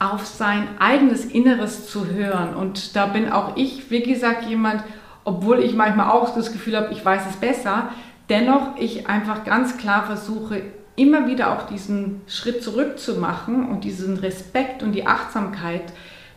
auf 0.00 0.26
sein 0.26 0.66
eigenes 0.80 1.24
Inneres 1.24 1.88
zu 1.88 2.06
hören. 2.08 2.56
Und 2.56 2.96
da 2.96 3.06
bin 3.06 3.30
auch 3.30 3.56
ich, 3.56 3.88
wie 3.92 4.02
gesagt, 4.02 4.46
jemand, 4.46 4.82
obwohl 5.22 5.60
ich 5.60 5.76
manchmal 5.76 6.10
auch 6.10 6.34
das 6.34 6.50
Gefühl 6.50 6.76
habe, 6.76 6.92
ich 6.92 7.04
weiß 7.04 7.22
es 7.30 7.36
besser, 7.36 7.90
dennoch 8.28 8.78
ich 8.78 9.08
einfach 9.08 9.44
ganz 9.44 9.76
klar 9.76 10.06
versuche, 10.06 10.62
immer 10.96 11.26
wieder 11.26 11.52
auch 11.52 11.66
diesen 11.66 12.20
Schritt 12.26 12.62
zurück 12.62 12.98
zu 12.98 13.16
machen 13.16 13.68
und 13.68 13.84
diesen 13.84 14.16
Respekt 14.18 14.82
und 14.82 14.92
die 14.92 15.06
Achtsamkeit 15.06 15.92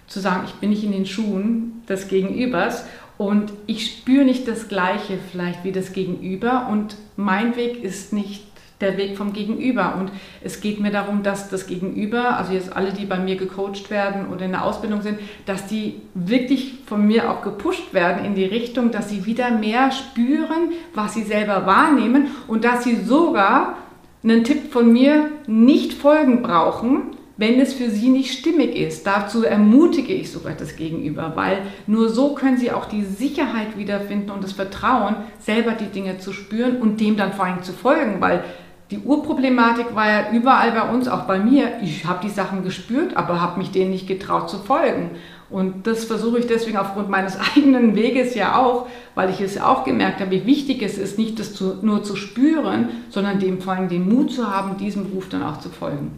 zu 0.07 0.19
sagen, 0.19 0.43
ich 0.45 0.53
bin 0.55 0.69
nicht 0.69 0.83
in 0.83 0.91
den 0.91 1.05
Schuhen 1.05 1.83
des 1.87 2.07
Gegenübers 2.07 2.85
und 3.17 3.51
ich 3.67 3.85
spüre 3.85 4.25
nicht 4.25 4.47
das 4.47 4.67
Gleiche 4.67 5.17
vielleicht 5.31 5.63
wie 5.63 5.71
das 5.71 5.93
Gegenüber 5.93 6.67
und 6.71 6.95
mein 7.15 7.55
Weg 7.55 7.83
ist 7.83 8.13
nicht 8.13 8.43
der 8.83 8.97
Weg 8.97 9.17
vom 9.17 9.33
Gegenüber. 9.33 9.95
Und 9.97 10.11
es 10.43 10.61
geht 10.61 10.79
mir 10.79 10.91
darum, 10.91 11.23
dass 11.23 11.49
das 11.49 11.65
Gegenüber, 11.65 12.37
also 12.37 12.53
jetzt 12.53 12.75
alle, 12.75 12.91
die 12.91 13.05
bei 13.05 13.17
mir 13.17 13.35
gecoacht 13.35 13.89
werden 13.89 14.27
oder 14.27 14.45
in 14.45 14.51
der 14.51 14.65
Ausbildung 14.65 15.01
sind, 15.01 15.19
dass 15.45 15.67
die 15.67 16.01
wirklich 16.13 16.75
von 16.85 17.05
mir 17.05 17.31
auch 17.31 17.41
gepusht 17.41 17.93
werden 17.93 18.25
in 18.25 18.35
die 18.35 18.45
Richtung, 18.45 18.91
dass 18.91 19.09
sie 19.09 19.25
wieder 19.25 19.51
mehr 19.51 19.91
spüren, 19.91 20.71
was 20.93 21.13
sie 21.13 21.23
selber 21.23 21.65
wahrnehmen 21.65 22.27
und 22.47 22.63
dass 22.65 22.83
sie 22.83 22.95
sogar 23.03 23.77
einen 24.23 24.43
Tipp 24.43 24.71
von 24.71 24.91
mir 24.91 25.29
nicht 25.47 25.93
folgen 25.93 26.41
brauchen, 26.41 27.11
wenn 27.35 27.59
es 27.59 27.73
für 27.73 27.89
sie 27.89 28.09
nicht 28.09 28.37
stimmig 28.37 28.75
ist. 28.75 29.05
Dazu 29.05 29.43
ermutige 29.43 30.13
ich 30.13 30.31
sogar 30.31 30.53
das 30.53 30.75
Gegenüber, 30.75 31.33
weil 31.35 31.63
nur 31.87 32.09
so 32.09 32.35
können 32.35 32.57
sie 32.57 32.71
auch 32.71 32.85
die 32.85 33.03
Sicherheit 33.03 33.77
wiederfinden 33.77 34.31
und 34.31 34.43
das 34.43 34.53
Vertrauen, 34.53 35.15
selber 35.39 35.71
die 35.71 35.87
Dinge 35.87 36.19
zu 36.19 36.31
spüren 36.31 36.77
und 36.77 37.01
dem 37.01 37.17
dann 37.17 37.33
vor 37.33 37.45
allem 37.45 37.63
zu 37.63 37.73
folgen, 37.73 38.21
weil 38.21 38.43
die 38.91 38.99
Urproblematik 38.99 39.95
war 39.95 40.07
ja 40.07 40.31
überall 40.31 40.71
bei 40.71 40.87
uns, 40.87 41.07
auch 41.07 41.23
bei 41.23 41.39
mir. 41.39 41.79
Ich 41.81 42.05
habe 42.05 42.19
die 42.23 42.29
Sachen 42.29 42.63
gespürt, 42.63 43.17
aber 43.17 43.41
habe 43.41 43.57
mich 43.57 43.71
denen 43.71 43.89
nicht 43.89 44.07
getraut 44.07 44.49
zu 44.49 44.59
folgen. 44.59 45.11
Und 45.53 45.85
das 45.85 46.05
versuche 46.05 46.39
ich 46.39 46.47
deswegen 46.47 46.77
aufgrund 46.77 47.09
meines 47.09 47.37
eigenen 47.55 47.95
Weges 47.95 48.33
ja 48.33 48.59
auch, 48.59 48.87
weil 49.13 49.29
ich 49.29 49.39
es 49.39 49.53
ja 49.53 49.67
auch 49.67 49.83
gemerkt 49.83 50.19
habe, 50.19 50.31
wie 50.31 50.47
wichtig 50.47 50.81
es 50.81 50.97
ist, 50.97 51.19
nicht 51.19 51.37
das 51.39 51.53
zu, 51.53 51.75
nur 51.83 52.03
zu 52.03 52.15
spüren, 52.15 52.89
sondern 53.09 53.39
dem 53.39 53.61
vor 53.61 53.73
allem 53.73 53.87
den 53.87 54.09
Mut 54.09 54.31
zu 54.31 54.49
haben, 54.49 54.77
diesem 54.77 55.05
Ruf 55.13 55.29
dann 55.29 55.43
auch 55.43 55.59
zu 55.59 55.69
folgen. 55.69 56.11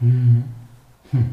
Hm. 0.00 0.44
Hm. 1.10 1.26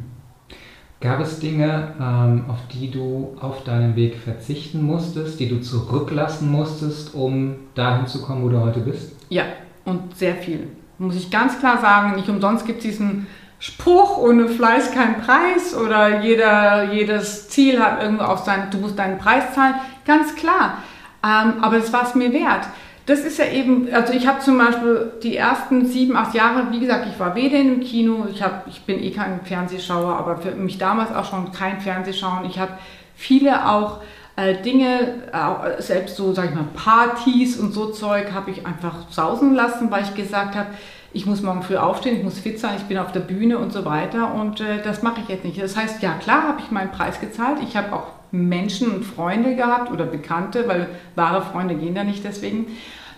Gab 1.00 1.22
es 1.22 1.40
Dinge, 1.40 1.94
ähm, 2.02 2.46
auf 2.50 2.68
die 2.74 2.92
du 2.92 3.38
auf 3.40 3.64
deinem 3.64 3.96
Weg 3.96 4.18
verzichten 4.18 4.84
musstest, 4.84 5.40
die 5.40 5.48
du 5.48 5.62
zurücklassen 5.62 6.52
musstest, 6.52 7.16
um 7.16 7.56
dahin 7.76 8.08
zu 8.08 8.22
kommen, 8.22 8.44
wo 8.44 8.50
du 8.50 8.60
heute 8.60 8.82
bist? 8.82 9.16
Ja, 9.30 9.44
und 9.86 10.18
sehr 10.18 10.36
viel. 10.36 10.68
Muss 10.98 11.16
ich 11.16 11.32
ganz 11.32 11.60
klar 11.60 11.80
sagen, 11.80 12.18
nicht 12.18 12.28
umsonst 12.28 12.66
gibt 12.66 12.80
es 12.80 12.86
diesen 12.86 13.28
Spruch, 13.66 14.20
ohne 14.20 14.48
Fleiß 14.48 14.92
kein 14.92 15.22
Preis 15.22 15.76
oder 15.76 16.22
jeder, 16.22 16.94
jedes 16.94 17.50
Ziel 17.50 17.84
hat 17.84 18.00
irgendwo 18.00 18.26
auch 18.26 18.46
sein, 18.46 18.68
du 18.70 18.78
musst 18.78 19.00
deinen 19.00 19.18
Preis 19.18 19.56
zahlen. 19.56 19.74
Ganz 20.06 20.36
klar. 20.36 20.84
Ähm, 21.24 21.64
aber 21.64 21.80
das 21.80 21.92
war 21.92 22.04
es 22.04 22.14
mir 22.14 22.32
wert. 22.32 22.68
Das 23.08 23.22
ist 23.22 23.40
ja 23.40 23.46
eben, 23.46 23.92
also 23.92 24.14
ich 24.14 24.28
habe 24.28 24.40
zum 24.40 24.60
Beispiel 24.60 25.14
die 25.24 25.36
ersten 25.36 25.88
sieben, 25.88 26.16
acht 26.16 26.36
Jahre, 26.36 26.68
wie 26.70 26.80
gesagt, 26.80 27.08
ich 27.12 27.20
war 27.20 27.34
weder 27.34 27.58
im 27.58 27.80
Kino, 27.80 28.28
ich, 28.32 28.44
hab, 28.44 28.68
ich 28.68 28.84
bin 28.84 29.02
eh 29.02 29.10
kein 29.10 29.42
Fernsehschauer, 29.44 30.16
aber 30.16 30.38
für 30.38 30.52
mich 30.52 30.78
damals 30.78 31.12
auch 31.12 31.26
schon 31.28 31.52
kein 31.52 31.82
Fernsehschauen. 31.82 32.46
Ich 32.46 32.60
habe 32.60 32.74
viele 33.16 33.68
auch 33.68 34.02
äh, 34.36 34.62
Dinge, 34.62 35.24
äh, 35.32 35.82
selbst 35.82 36.18
so, 36.18 36.34
sag 36.34 36.50
ich 36.50 36.56
mal, 36.56 36.68
Partys 36.76 37.58
und 37.58 37.74
so 37.74 37.88
Zeug 37.88 38.32
habe 38.32 38.52
ich 38.52 38.68
einfach 38.68 39.10
sausen 39.10 39.56
lassen, 39.56 39.90
weil 39.90 40.04
ich 40.04 40.14
gesagt 40.14 40.56
habe, 40.56 40.68
ich 41.16 41.26
muss 41.26 41.42
morgen 41.42 41.64
früh 41.64 41.78
aufstehen, 41.78 42.18
ich 42.18 42.24
muss 42.24 42.40
fit 42.40 42.60
sein, 42.60 42.76
ich 42.78 42.84
bin 42.84 42.98
auf 42.98 43.14
der 43.14 43.22
Bühne 43.22 43.58
und 43.58 43.72
so 43.72 43.86
weiter 43.86 44.34
und 44.36 44.60
äh, 44.60 44.84
das 44.84 45.02
mache 45.02 45.22
ich 45.22 45.30
jetzt 45.30 45.46
nicht. 45.46 45.62
Das 45.62 45.78
heißt, 45.78 46.04
ja 46.04 46.14
klar 46.16 46.44
habe 46.44 46.60
ich 46.60 46.72
meinen 46.72 46.92
Preis 46.92 47.22
gezahlt, 47.22 47.60
ich 47.64 47.78
habe 47.78 47.94
auch 47.94 48.08
Menschen 48.32 48.92
und 48.92 49.06
Freunde 49.06 49.56
gehabt 49.56 49.92
oder 49.92 50.06
Bekannte, 50.06 50.68
weil 50.68 50.90
wahre 51.16 51.42
Freunde 51.42 51.76
gehen 51.76 51.96
da 51.96 52.04
nicht 52.04 52.26
deswegen, 52.26 52.68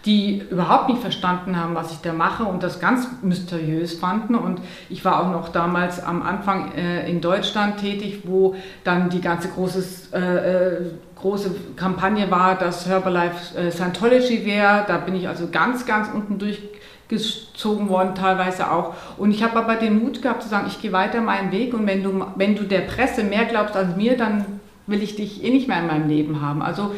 die 0.06 0.44
überhaupt 0.52 0.90
nicht 0.90 1.02
verstanden 1.02 1.58
haben, 1.60 1.74
was 1.74 1.92
ich 1.92 1.98
da 1.98 2.14
mache 2.14 2.44
und 2.44 2.62
das 2.62 2.80
ganz 2.80 3.10
mysteriös 3.24 3.98
fanden. 4.00 4.36
Und 4.36 4.62
ich 4.90 5.04
war 5.04 5.20
auch 5.20 5.32
noch 5.32 5.50
damals 5.50 6.02
am 6.02 6.22
Anfang 6.22 6.74
äh, 6.74 7.10
in 7.10 7.20
Deutschland 7.20 7.80
tätig, 7.80 8.22
wo 8.26 8.56
dann 8.84 9.10
die 9.10 9.22
ganze 9.22 9.48
große, 9.50 10.16
äh, 10.16 10.20
äh, 10.20 10.82
große 11.16 11.56
Kampagne 11.76 12.30
war, 12.30 12.56
dass 12.56 12.88
Herbalife 12.88 13.58
äh, 13.58 13.72
Scientology 13.72 14.46
wäre. 14.46 14.86
Da 14.88 14.98
bin 14.98 15.16
ich 15.16 15.28
also 15.28 15.48
ganz, 15.52 15.88
ganz 15.88 16.10
unten 16.14 16.38
durchgezogen 17.10 17.90
worden, 17.90 18.16
teilweise 18.16 18.72
auch. 18.72 18.94
Und 19.18 19.32
ich 19.32 19.44
habe 19.44 19.58
aber 19.58 19.76
den 19.76 20.04
Mut 20.04 20.22
gehabt 20.22 20.44
zu 20.44 20.50
sagen, 20.50 20.68
ich 20.68 20.82
gehe 20.82 20.92
weiter 20.92 21.22
meinen 21.22 21.52
Weg 21.52 21.74
und 21.74 21.88
wenn 21.88 22.04
du, 22.04 22.26
wenn 22.36 22.56
du 22.56 22.64
der 22.64 22.82
Presse 22.82 23.24
mehr 23.24 23.46
glaubst 23.46 23.76
als 23.76 23.96
mir, 23.96 24.18
dann 24.18 24.46
will 24.88 25.04
ich 25.04 25.16
dich 25.16 25.44
eh 25.44 25.52
nicht 25.52 25.68
mehr 25.68 25.80
in 25.80 25.88
meinem 25.88 26.10
Leben 26.10 26.42
haben. 26.42 26.62
Also 26.62 26.94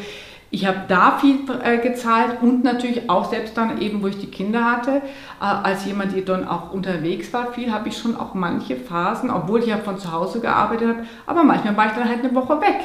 ich 0.52 0.66
habe 0.66 0.80
da 0.88 1.18
viel 1.20 1.38
äh, 1.62 1.78
gezahlt 1.78 2.42
und 2.42 2.64
natürlich 2.64 3.08
auch 3.08 3.30
selbst 3.30 3.56
dann 3.56 3.80
eben, 3.80 4.02
wo 4.02 4.08
ich 4.08 4.18
die 4.18 4.30
Kinder 4.30 4.64
hatte, 4.64 4.96
äh, 4.96 5.00
als 5.40 5.84
jemand, 5.86 6.14
die 6.14 6.24
dann 6.24 6.46
auch 6.46 6.72
unterwegs 6.72 7.32
war, 7.32 7.52
viel 7.52 7.72
habe 7.72 7.88
ich 7.88 7.96
schon 7.96 8.16
auch 8.16 8.34
manche 8.34 8.74
Phasen, 8.74 9.30
obwohl 9.30 9.60
ich 9.60 9.66
ja 9.66 9.78
von 9.78 9.98
zu 9.98 10.10
Hause 10.10 10.40
gearbeitet 10.40 10.88
habe, 10.88 11.06
aber 11.26 11.44
manchmal 11.44 11.76
war 11.76 11.86
ich 11.86 11.92
dann 11.92 12.08
halt 12.08 12.24
eine 12.24 12.34
Woche 12.34 12.60
weg. 12.60 12.80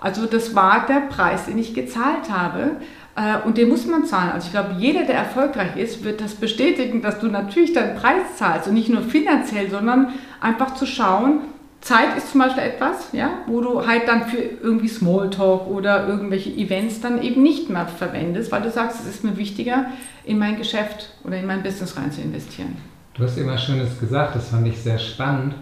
Also 0.00 0.24
das 0.24 0.54
war 0.54 0.86
der 0.86 1.02
Preis, 1.10 1.44
den 1.44 1.58
ich 1.58 1.74
gezahlt 1.74 2.30
habe. 2.32 2.76
Äh, 3.20 3.46
und 3.46 3.58
den 3.58 3.68
muss 3.68 3.86
man 3.86 4.06
zahlen. 4.06 4.32
Also 4.32 4.46
ich 4.46 4.52
glaube, 4.52 4.74
jeder, 4.78 5.04
der 5.04 5.16
erfolgreich 5.16 5.76
ist, 5.76 6.04
wird 6.04 6.20
das 6.20 6.34
bestätigen, 6.34 7.02
dass 7.02 7.20
du 7.20 7.26
natürlich 7.26 7.72
deinen 7.72 7.96
Preis 7.96 8.36
zahlst. 8.36 8.68
Und 8.68 8.74
nicht 8.74 8.88
nur 8.88 9.02
finanziell, 9.02 9.70
sondern 9.70 10.08
einfach 10.40 10.74
zu 10.74 10.86
schauen, 10.86 11.40
Zeit 11.82 12.16
ist 12.16 12.32
zum 12.32 12.40
Beispiel 12.40 12.62
etwas, 12.62 13.08
ja, 13.12 13.30
wo 13.46 13.60
du 13.62 13.86
halt 13.86 14.06
dann 14.06 14.24
für 14.24 14.36
irgendwie 14.36 14.88
Smalltalk 14.88 15.66
oder 15.66 16.08
irgendwelche 16.08 16.50
Events 16.50 17.00
dann 17.00 17.22
eben 17.22 17.42
nicht 17.42 17.70
mehr 17.70 17.86
verwendest, 17.86 18.52
weil 18.52 18.60
du 18.60 18.70
sagst, 18.70 19.00
es 19.00 19.06
ist 19.06 19.24
mir 19.24 19.36
wichtiger, 19.38 19.86
in 20.24 20.38
mein 20.38 20.58
Geschäft 20.58 21.14
oder 21.24 21.38
in 21.38 21.46
mein 21.46 21.62
Business 21.62 21.96
rein 21.96 22.12
zu 22.12 22.20
investieren. 22.20 22.76
Du 23.14 23.22
hast 23.22 23.38
immer 23.38 23.56
Schönes 23.56 23.98
gesagt, 23.98 24.36
das 24.36 24.50
fand 24.50 24.66
ich 24.66 24.78
sehr 24.78 24.98
spannend, 24.98 25.54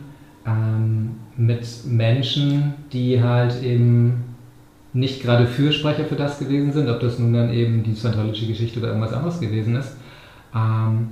ähm, 0.44 1.20
mit 1.36 1.64
Menschen, 1.86 2.74
die 2.92 3.22
halt 3.22 3.62
eben 3.62 4.27
nicht 4.98 5.22
gerade 5.22 5.46
Fürsprecher 5.46 6.04
für 6.04 6.16
das 6.16 6.38
gewesen 6.38 6.72
sind, 6.72 6.88
ob 6.88 7.00
das 7.00 7.18
nun 7.18 7.32
dann 7.32 7.52
eben 7.52 7.82
die 7.82 7.94
scientology 7.94 8.46
Geschichte 8.46 8.78
oder 8.78 8.88
irgendwas 8.88 9.12
anderes 9.12 9.40
gewesen 9.40 9.76
ist, 9.76 9.96
ähm, 10.54 11.08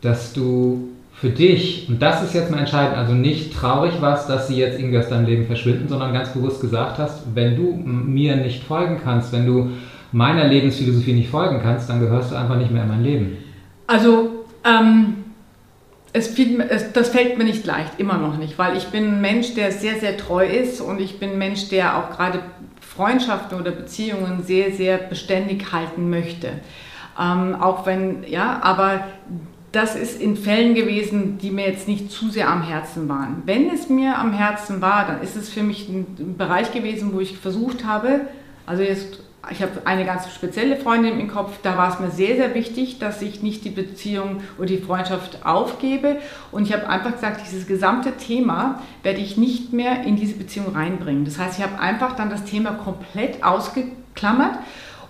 dass 0.00 0.32
du 0.32 0.88
für 1.14 1.30
dich, 1.30 1.88
und 1.88 2.02
das 2.02 2.22
ist 2.22 2.34
jetzt 2.34 2.50
mal 2.50 2.58
entscheidend, 2.58 2.96
also 2.96 3.12
nicht 3.12 3.54
traurig 3.54 4.00
warst, 4.00 4.28
dass 4.28 4.48
sie 4.48 4.56
jetzt 4.56 4.78
irgendwie 4.78 4.98
aus 4.98 5.08
deinem 5.08 5.26
Leben 5.26 5.46
verschwinden, 5.46 5.88
sondern 5.88 6.12
ganz 6.12 6.30
bewusst 6.30 6.60
gesagt 6.60 6.98
hast, 6.98 7.22
wenn 7.34 7.54
du 7.54 7.74
mir 7.74 8.36
nicht 8.36 8.64
folgen 8.64 8.98
kannst, 9.02 9.32
wenn 9.32 9.46
du 9.46 9.70
meiner 10.10 10.48
Lebensphilosophie 10.48 11.12
nicht 11.12 11.30
folgen 11.30 11.60
kannst, 11.62 11.88
dann 11.88 12.00
gehörst 12.00 12.32
du 12.32 12.34
einfach 12.34 12.56
nicht 12.56 12.70
mehr 12.70 12.82
in 12.82 12.88
mein 12.88 13.04
Leben. 13.04 13.36
Also, 13.86 14.44
ähm, 14.64 15.14
es 16.12 16.28
fiel, 16.28 16.60
es, 16.68 16.92
das 16.92 17.08
fällt 17.08 17.38
mir 17.38 17.44
nicht 17.44 17.64
leicht, 17.64 17.98
immer 17.98 18.18
noch 18.18 18.36
nicht, 18.36 18.58
weil 18.58 18.76
ich 18.76 18.86
bin 18.88 19.04
ein 19.04 19.20
Mensch, 19.20 19.54
der 19.54 19.72
sehr, 19.72 19.98
sehr 19.98 20.16
treu 20.16 20.44
ist 20.44 20.80
und 20.80 21.00
ich 21.00 21.18
bin 21.18 21.30
ein 21.30 21.38
Mensch, 21.38 21.68
der 21.68 21.96
auch 21.96 22.16
gerade 22.16 22.40
Freundschaften 23.02 23.58
oder 23.58 23.72
Beziehungen 23.72 24.44
sehr, 24.44 24.70
sehr 24.70 24.96
beständig 24.96 25.72
halten 25.72 26.08
möchte. 26.08 26.52
Ähm, 27.20 27.56
auch 27.56 27.84
wenn, 27.84 28.22
ja, 28.28 28.60
aber 28.62 29.04
das 29.72 29.96
ist 29.96 30.20
in 30.20 30.36
Fällen 30.36 30.74
gewesen, 30.74 31.38
die 31.38 31.50
mir 31.50 31.66
jetzt 31.66 31.88
nicht 31.88 32.12
zu 32.12 32.28
sehr 32.30 32.48
am 32.48 32.62
Herzen 32.62 33.08
waren. 33.08 33.42
Wenn 33.44 33.70
es 33.70 33.88
mir 33.88 34.18
am 34.18 34.32
Herzen 34.32 34.80
war, 34.80 35.06
dann 35.06 35.20
ist 35.20 35.34
es 35.34 35.48
für 35.48 35.64
mich 35.64 35.88
ein 35.88 36.36
Bereich 36.38 36.72
gewesen, 36.72 37.12
wo 37.12 37.18
ich 37.18 37.38
versucht 37.38 37.84
habe, 37.84 38.20
also 38.66 38.84
jetzt 38.84 39.18
ich 39.50 39.60
habe 39.60 39.72
eine 39.84 40.04
ganz 40.04 40.32
spezielle 40.32 40.76
Freundin 40.76 41.18
im 41.18 41.28
Kopf, 41.28 41.58
da 41.62 41.76
war 41.76 41.92
es 41.92 41.98
mir 41.98 42.10
sehr, 42.10 42.36
sehr 42.36 42.54
wichtig, 42.54 42.98
dass 43.00 43.20
ich 43.22 43.42
nicht 43.42 43.64
die 43.64 43.70
Beziehung 43.70 44.40
oder 44.56 44.66
die 44.66 44.78
Freundschaft 44.78 45.44
aufgebe. 45.44 46.18
Und 46.52 46.62
ich 46.62 46.72
habe 46.72 46.88
einfach 46.88 47.12
gesagt, 47.12 47.40
dieses 47.44 47.66
gesamte 47.66 48.16
Thema 48.16 48.80
werde 49.02 49.20
ich 49.20 49.36
nicht 49.36 49.72
mehr 49.72 50.04
in 50.04 50.16
diese 50.16 50.34
Beziehung 50.34 50.74
reinbringen. 50.74 51.24
Das 51.24 51.38
heißt, 51.38 51.58
ich 51.58 51.64
habe 51.64 51.80
einfach 51.80 52.14
dann 52.14 52.30
das 52.30 52.44
Thema 52.44 52.72
komplett 52.72 53.42
ausgeklammert 53.42 54.58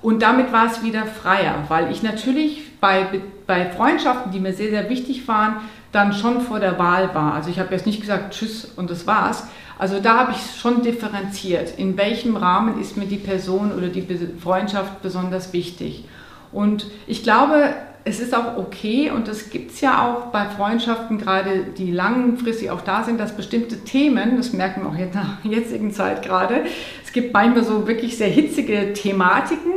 und 0.02 0.20
damit 0.22 0.52
war 0.52 0.66
es 0.66 0.82
wieder 0.82 1.06
freier, 1.06 1.64
weil 1.68 1.92
ich 1.92 2.02
natürlich 2.02 2.78
bei, 2.80 3.06
bei 3.46 3.70
Freundschaften, 3.70 4.32
die 4.32 4.40
mir 4.40 4.52
sehr, 4.52 4.70
sehr 4.70 4.90
wichtig 4.90 5.28
waren, 5.28 5.56
dann 5.92 6.12
schon 6.12 6.40
vor 6.40 6.58
der 6.58 6.78
Wahl 6.78 7.14
war. 7.14 7.34
Also 7.34 7.50
ich 7.50 7.60
habe 7.60 7.72
jetzt 7.72 7.86
nicht 7.86 8.00
gesagt, 8.00 8.34
tschüss 8.34 8.64
und 8.64 8.90
das 8.90 9.06
war's, 9.06 9.46
also 9.82 9.98
da 9.98 10.16
habe 10.16 10.30
ich 10.30 10.60
schon 10.60 10.82
differenziert, 10.82 11.76
in 11.76 11.96
welchem 11.96 12.36
Rahmen 12.36 12.80
ist 12.80 12.96
mir 12.96 13.06
die 13.06 13.16
Person 13.16 13.72
oder 13.76 13.88
die 13.88 14.06
Freundschaft 14.40 15.02
besonders 15.02 15.52
wichtig. 15.52 16.04
Und 16.52 16.86
ich 17.08 17.24
glaube, 17.24 17.74
es 18.04 18.20
ist 18.20 18.32
auch 18.32 18.58
okay 18.58 19.10
und 19.10 19.26
das 19.26 19.50
gibt 19.50 19.72
es 19.72 19.80
ja 19.80 20.06
auch 20.06 20.26
bei 20.26 20.44
Freundschaften, 20.44 21.18
gerade 21.18 21.64
die 21.76 21.90
langfristig 21.90 22.70
auch 22.70 22.82
da 22.82 23.02
sind, 23.02 23.18
dass 23.18 23.36
bestimmte 23.36 23.82
Themen, 23.82 24.36
das 24.36 24.52
merken 24.52 24.82
wir 24.82 24.90
auch 24.90 24.94
jetzt 24.94 25.16
nach 25.16 25.38
jetzigen 25.44 25.90
Zeit 25.90 26.22
gerade, 26.22 26.62
es 27.04 27.12
gibt 27.12 27.34
manchmal 27.34 27.64
so 27.64 27.88
wirklich 27.88 28.16
sehr 28.16 28.28
hitzige 28.28 28.92
Thematiken, 28.92 29.72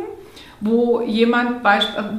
wo 0.62 1.01
jemand, 1.01 1.63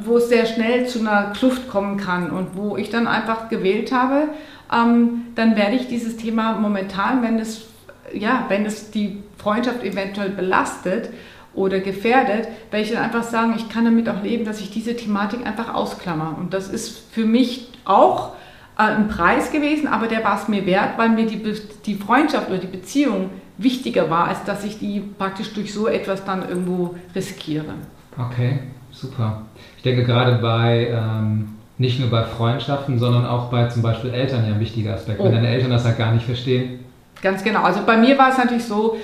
wo 0.04 0.16
es 0.16 0.28
sehr 0.28 0.46
schnell 0.46 0.88
zu 0.88 0.98
einer 0.98 1.30
Kluft 1.36 1.68
kommen 1.68 1.98
kann 1.98 2.32
und 2.32 2.56
wo 2.56 2.76
ich 2.76 2.90
dann 2.90 3.06
einfach 3.06 3.48
gewählt 3.48 3.92
habe, 3.92 4.24
ähm, 4.72 5.26
dann 5.36 5.54
werde 5.54 5.76
ich 5.76 5.86
dieses 5.86 6.16
Thema 6.16 6.54
momentan, 6.54 7.22
wenn 7.22 7.38
es 7.38 7.75
ja, 8.12 8.46
wenn 8.48 8.64
es 8.66 8.90
die 8.90 9.22
Freundschaft 9.36 9.82
eventuell 9.82 10.30
belastet 10.30 11.10
oder 11.54 11.80
gefährdet, 11.80 12.48
werde 12.70 12.84
ich 12.84 12.92
dann 12.92 13.02
einfach 13.02 13.22
sagen, 13.22 13.54
ich 13.56 13.68
kann 13.68 13.84
damit 13.84 14.08
auch 14.08 14.22
leben, 14.22 14.44
dass 14.44 14.60
ich 14.60 14.70
diese 14.70 14.94
Thematik 14.94 15.46
einfach 15.46 15.74
ausklammer. 15.74 16.36
Und 16.38 16.52
das 16.52 16.68
ist 16.68 16.98
für 17.12 17.24
mich 17.24 17.70
auch 17.84 18.32
äh, 18.78 18.82
ein 18.82 19.08
Preis 19.08 19.50
gewesen, 19.52 19.88
aber 19.88 20.06
der 20.06 20.22
war 20.22 20.40
es 20.40 20.48
mir 20.48 20.66
wert, 20.66 20.98
weil 20.98 21.08
mir 21.08 21.26
die, 21.26 21.42
die 21.86 21.94
Freundschaft 21.94 22.48
oder 22.48 22.58
die 22.58 22.66
Beziehung 22.66 23.30
wichtiger 23.58 24.10
war, 24.10 24.28
als 24.28 24.44
dass 24.44 24.64
ich 24.64 24.78
die 24.78 25.00
praktisch 25.00 25.54
durch 25.54 25.72
so 25.72 25.88
etwas 25.88 26.24
dann 26.24 26.46
irgendwo 26.46 26.94
riskiere. 27.14 27.74
Okay, 28.18 28.58
super. 28.90 29.42
Ich 29.78 29.82
denke 29.82 30.04
gerade 30.04 30.36
bei, 30.42 30.88
ähm, 30.90 31.48
nicht 31.78 32.00
nur 32.00 32.10
bei 32.10 32.24
Freundschaften, 32.24 32.98
sondern 32.98 33.24
auch 33.26 33.50
bei 33.50 33.66
zum 33.68 33.82
Beispiel 33.82 34.12
Eltern 34.12 34.46
ja 34.46 34.54
ein 34.54 34.60
wichtiger 34.60 34.94
Aspekt. 34.94 35.20
Oh. 35.20 35.24
Wenn 35.24 35.32
deine 35.32 35.48
Eltern 35.48 35.70
das 35.70 35.84
halt 35.84 35.98
gar 35.98 36.12
nicht 36.12 36.26
verstehen, 36.26 36.80
Ganz 37.22 37.42
genau. 37.42 37.62
Also 37.62 37.80
bei 37.84 37.96
mir 37.96 38.18
war 38.18 38.30
es 38.30 38.38
natürlich 38.38 38.64
so, 38.64 38.98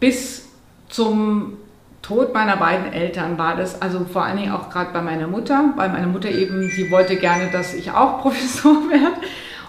bis 0.00 0.48
zum 0.88 1.58
Tod 2.02 2.32
meiner 2.32 2.56
beiden 2.56 2.92
Eltern 2.92 3.36
war 3.36 3.56
das, 3.56 3.82
also 3.82 4.04
vor 4.04 4.24
allen 4.24 4.38
Dingen 4.38 4.52
auch 4.52 4.70
gerade 4.70 4.92
bei 4.92 5.02
meiner 5.02 5.26
Mutter, 5.26 5.72
weil 5.76 5.88
meine 5.90 6.06
Mutter 6.06 6.30
eben, 6.30 6.70
sie 6.70 6.90
wollte 6.90 7.16
gerne, 7.16 7.50
dass 7.50 7.74
ich 7.74 7.90
auch 7.90 8.22
Professor 8.22 8.72
werde. 8.88 9.20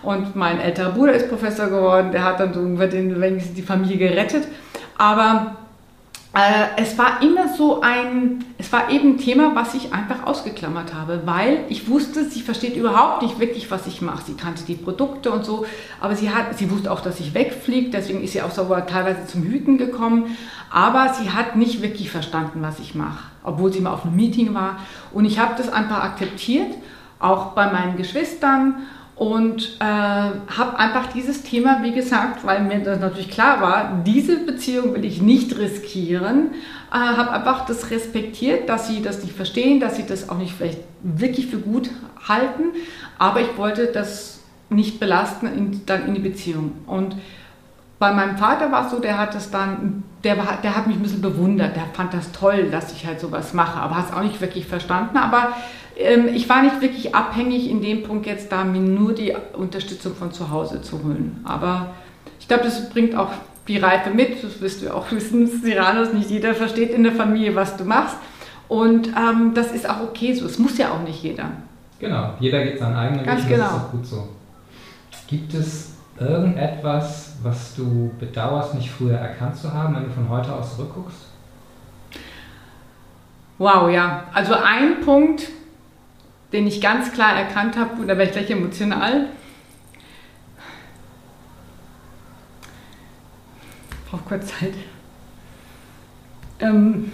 Und 0.02 0.36
mein 0.36 0.62
älterer 0.62 0.92
Bruder 0.92 1.14
ist 1.14 1.28
Professor 1.28 1.68
geworden, 1.68 2.12
der 2.12 2.24
hat 2.24 2.40
dann 2.40 2.54
so 2.54 2.62
wenigstens 2.62 3.56
die 3.56 3.62
Familie 3.62 3.98
gerettet. 3.98 4.48
Aber 4.98 5.58
es 6.32 6.96
war 6.98 7.24
immer 7.24 7.48
so 7.56 7.82
ein, 7.82 8.46
es 8.60 8.72
war 8.72 8.92
eben 8.92 9.14
ein 9.14 9.18
Thema, 9.18 9.56
was 9.56 9.74
ich 9.74 9.92
einfach 9.94 10.28
ausgeklammert 10.28 10.94
habe, 10.94 11.24
weil 11.26 11.66
ich 11.70 11.90
wusste, 11.90 12.24
sie 12.26 12.42
versteht 12.42 12.76
überhaupt 12.76 13.24
nicht 13.24 13.40
wirklich, 13.40 13.72
was 13.72 13.88
ich 13.88 14.04
mache. 14.04 14.24
Sie 14.28 14.36
kannte 14.36 14.64
die 14.64 14.76
Produkte 14.76 15.32
und 15.32 15.44
so, 15.44 15.66
aber 16.00 16.16
sie, 16.16 16.30
hat, 16.30 16.56
sie 16.56 16.70
wusste 16.70 16.92
auch, 16.92 17.02
dass 17.02 17.20
ich 17.20 17.34
wegfliege, 17.34 17.90
deswegen 17.90 18.24
ist 18.24 18.34
sie 18.34 18.44
auch 18.44 18.52
sogar 18.52 18.86
teilweise 18.86 19.26
zum 19.26 19.42
Hüten 19.42 19.80
gekommen, 19.80 20.38
aber 20.70 21.16
sie 21.16 21.32
hat 21.32 21.56
nicht 21.56 21.82
wirklich 21.82 22.12
verstanden, 22.12 22.62
was 22.62 22.78
ich 22.78 22.94
mache, 22.94 23.24
obwohl 23.44 23.74
sie 23.74 23.82
mal 23.82 23.94
auf 23.94 24.06
einem 24.06 24.16
Meeting 24.16 24.54
war. 24.54 24.78
Und 25.12 25.26
ich 25.26 25.40
habe 25.40 25.56
das 25.58 25.74
einfach 25.74 26.04
akzeptiert, 26.04 26.76
auch 27.20 27.54
bei 27.54 27.72
meinen 27.72 27.98
Geschwistern 27.98 28.76
und 29.20 29.76
äh, 29.82 29.84
habe 29.84 30.80
einfach 30.80 31.08
dieses 31.08 31.44
Thema, 31.44 31.84
wie 31.84 31.92
gesagt, 31.92 32.46
weil 32.46 32.64
mir 32.64 32.80
das 32.80 33.02
natürlich 33.02 33.30
klar 33.30 33.60
war, 33.60 34.02
diese 34.06 34.38
Beziehung 34.38 34.94
will 34.94 35.04
ich 35.04 35.22
nicht 35.22 35.58
riskieren, 35.58 36.52
äh, 36.90 36.96
habe 36.96 37.32
einfach 37.32 37.66
das 37.66 37.92
respektiert, 37.92 38.70
dass 38.70 38.88
sie 38.88 39.02
das 39.02 39.22
nicht 39.22 39.36
verstehen, 39.36 39.82
dass 39.82 39.98
sie 39.98 40.06
das 40.06 40.30
auch 40.30 40.38
nicht 40.38 40.54
vielleicht 40.54 40.80
wirklich 41.04 41.48
für 41.48 41.58
gut 41.58 41.90
halten, 42.30 42.72
aber 43.18 43.42
ich 43.42 43.58
wollte 43.58 43.88
das 43.88 44.40
nicht 44.70 45.02
belasten 45.02 45.48
in, 45.48 45.86
dann 45.86 46.08
in 46.08 46.14
die 46.14 46.22
Beziehung. 46.22 46.72
Und 46.88 47.18
bei 48.00 48.14
meinem 48.14 48.38
Vater 48.38 48.72
war 48.72 48.86
es 48.86 48.92
so, 48.92 49.00
der 49.00 49.18
hat 49.18 49.36
das 49.36 49.52
dann, 49.52 50.04
der, 50.24 50.38
war, 50.38 50.60
der 50.62 50.76
hat 50.76 50.88
mich 50.88 50.98
ein 50.98 51.02
bisschen 51.02 51.22
bewundert, 51.22 51.76
der 51.76 51.86
fand 51.94 52.14
das 52.14 52.32
toll, 52.32 52.70
dass 52.72 52.92
ich 52.92 53.06
halt 53.06 53.20
sowas 53.20 53.54
mache, 53.54 53.80
aber 53.80 53.98
hat 53.98 54.10
es 54.10 54.14
auch 54.14 54.22
nicht 54.22 54.42
wirklich 54.42 54.66
verstanden, 54.66 55.18
aber 55.18 55.54
ähm, 56.00 56.30
ich 56.34 56.48
war 56.48 56.62
nicht 56.62 56.82
wirklich 56.82 57.14
abhängig 57.14 57.70
in 57.70 57.82
dem 57.82 58.04
Punkt 58.04 58.26
jetzt 58.26 58.52
da, 58.52 58.64
mir 58.64 58.80
nur 58.80 59.14
die 59.14 59.36
Unterstützung 59.54 60.16
von 60.16 60.32
zu 60.32 60.50
Hause 60.50 60.82
zu 60.82 61.04
holen. 61.04 61.42
Aber 61.44 61.92
ich 62.40 62.48
glaube, 62.48 62.64
das 62.64 62.90
bringt 62.90 63.16
auch 63.16 63.32
die 63.68 63.78
Reife 63.78 64.10
mit. 64.10 64.44
Das 64.44 64.62
wirst 64.62 64.82
du 64.82 64.94
auch 64.96 65.12
wissen, 65.12 65.48
Cyrano's, 65.48 66.14
nicht 66.14 66.30
jeder 66.30 66.56
versteht 66.56 66.92
in 66.92 67.04
der 67.04 67.12
Familie, 67.12 67.54
was 67.56 67.76
du 67.76 67.84
machst. 67.84 68.16
Und 68.70 69.08
ähm, 69.10 69.54
das 69.54 69.72
ist 69.72 69.90
auch 69.90 70.02
okay 70.02 70.34
so. 70.34 70.46
Es 70.46 70.58
muss 70.58 70.78
ja 70.78 70.92
auch 70.92 71.02
nicht 71.02 71.22
jeder. 71.22 71.52
Genau, 72.00 72.34
jeder 72.40 72.64
geht 72.64 72.80
seinen 72.80 72.96
eigenen 72.96 73.26
Ganz 73.26 73.44
Weg. 73.44 73.50
Genau. 73.50 73.64
Das 73.64 73.74
ist 73.74 73.80
auch 73.80 73.92
gut 73.92 74.06
so. 74.06 74.30
Gibt 75.28 75.54
es 75.54 75.89
irgendetwas, 76.20 77.34
was 77.44 77.76
du 77.76 78.12
bedauerst, 78.20 78.76
nicht 78.76 78.92
früher 78.92 79.18
erkannt 79.18 79.56
zu 79.56 79.74
haben, 79.74 79.96
wenn 79.96 80.06
du 80.06 80.12
von 80.12 80.30
heute 80.30 80.54
aus 80.54 80.76
zurückguckst? 80.76 81.28
Wow, 83.58 83.90
ja. 83.90 84.26
Also 84.34 84.54
ein 84.54 85.02
Punkt, 85.02 85.50
den 86.52 86.68
ich 86.68 86.82
ganz 86.82 87.12
klar 87.12 87.36
erkannt 87.36 87.78
habe, 87.78 88.02
und 88.02 88.08
da 88.08 88.18
werde 88.18 88.32
ich 88.32 88.32
gleich 88.32 88.50
emotional. 88.50 89.28
Ich 93.92 94.12
brauche 94.12 94.24
kurz 94.24 94.48
Zeit. 94.48 94.74
Ähm, 96.60 97.12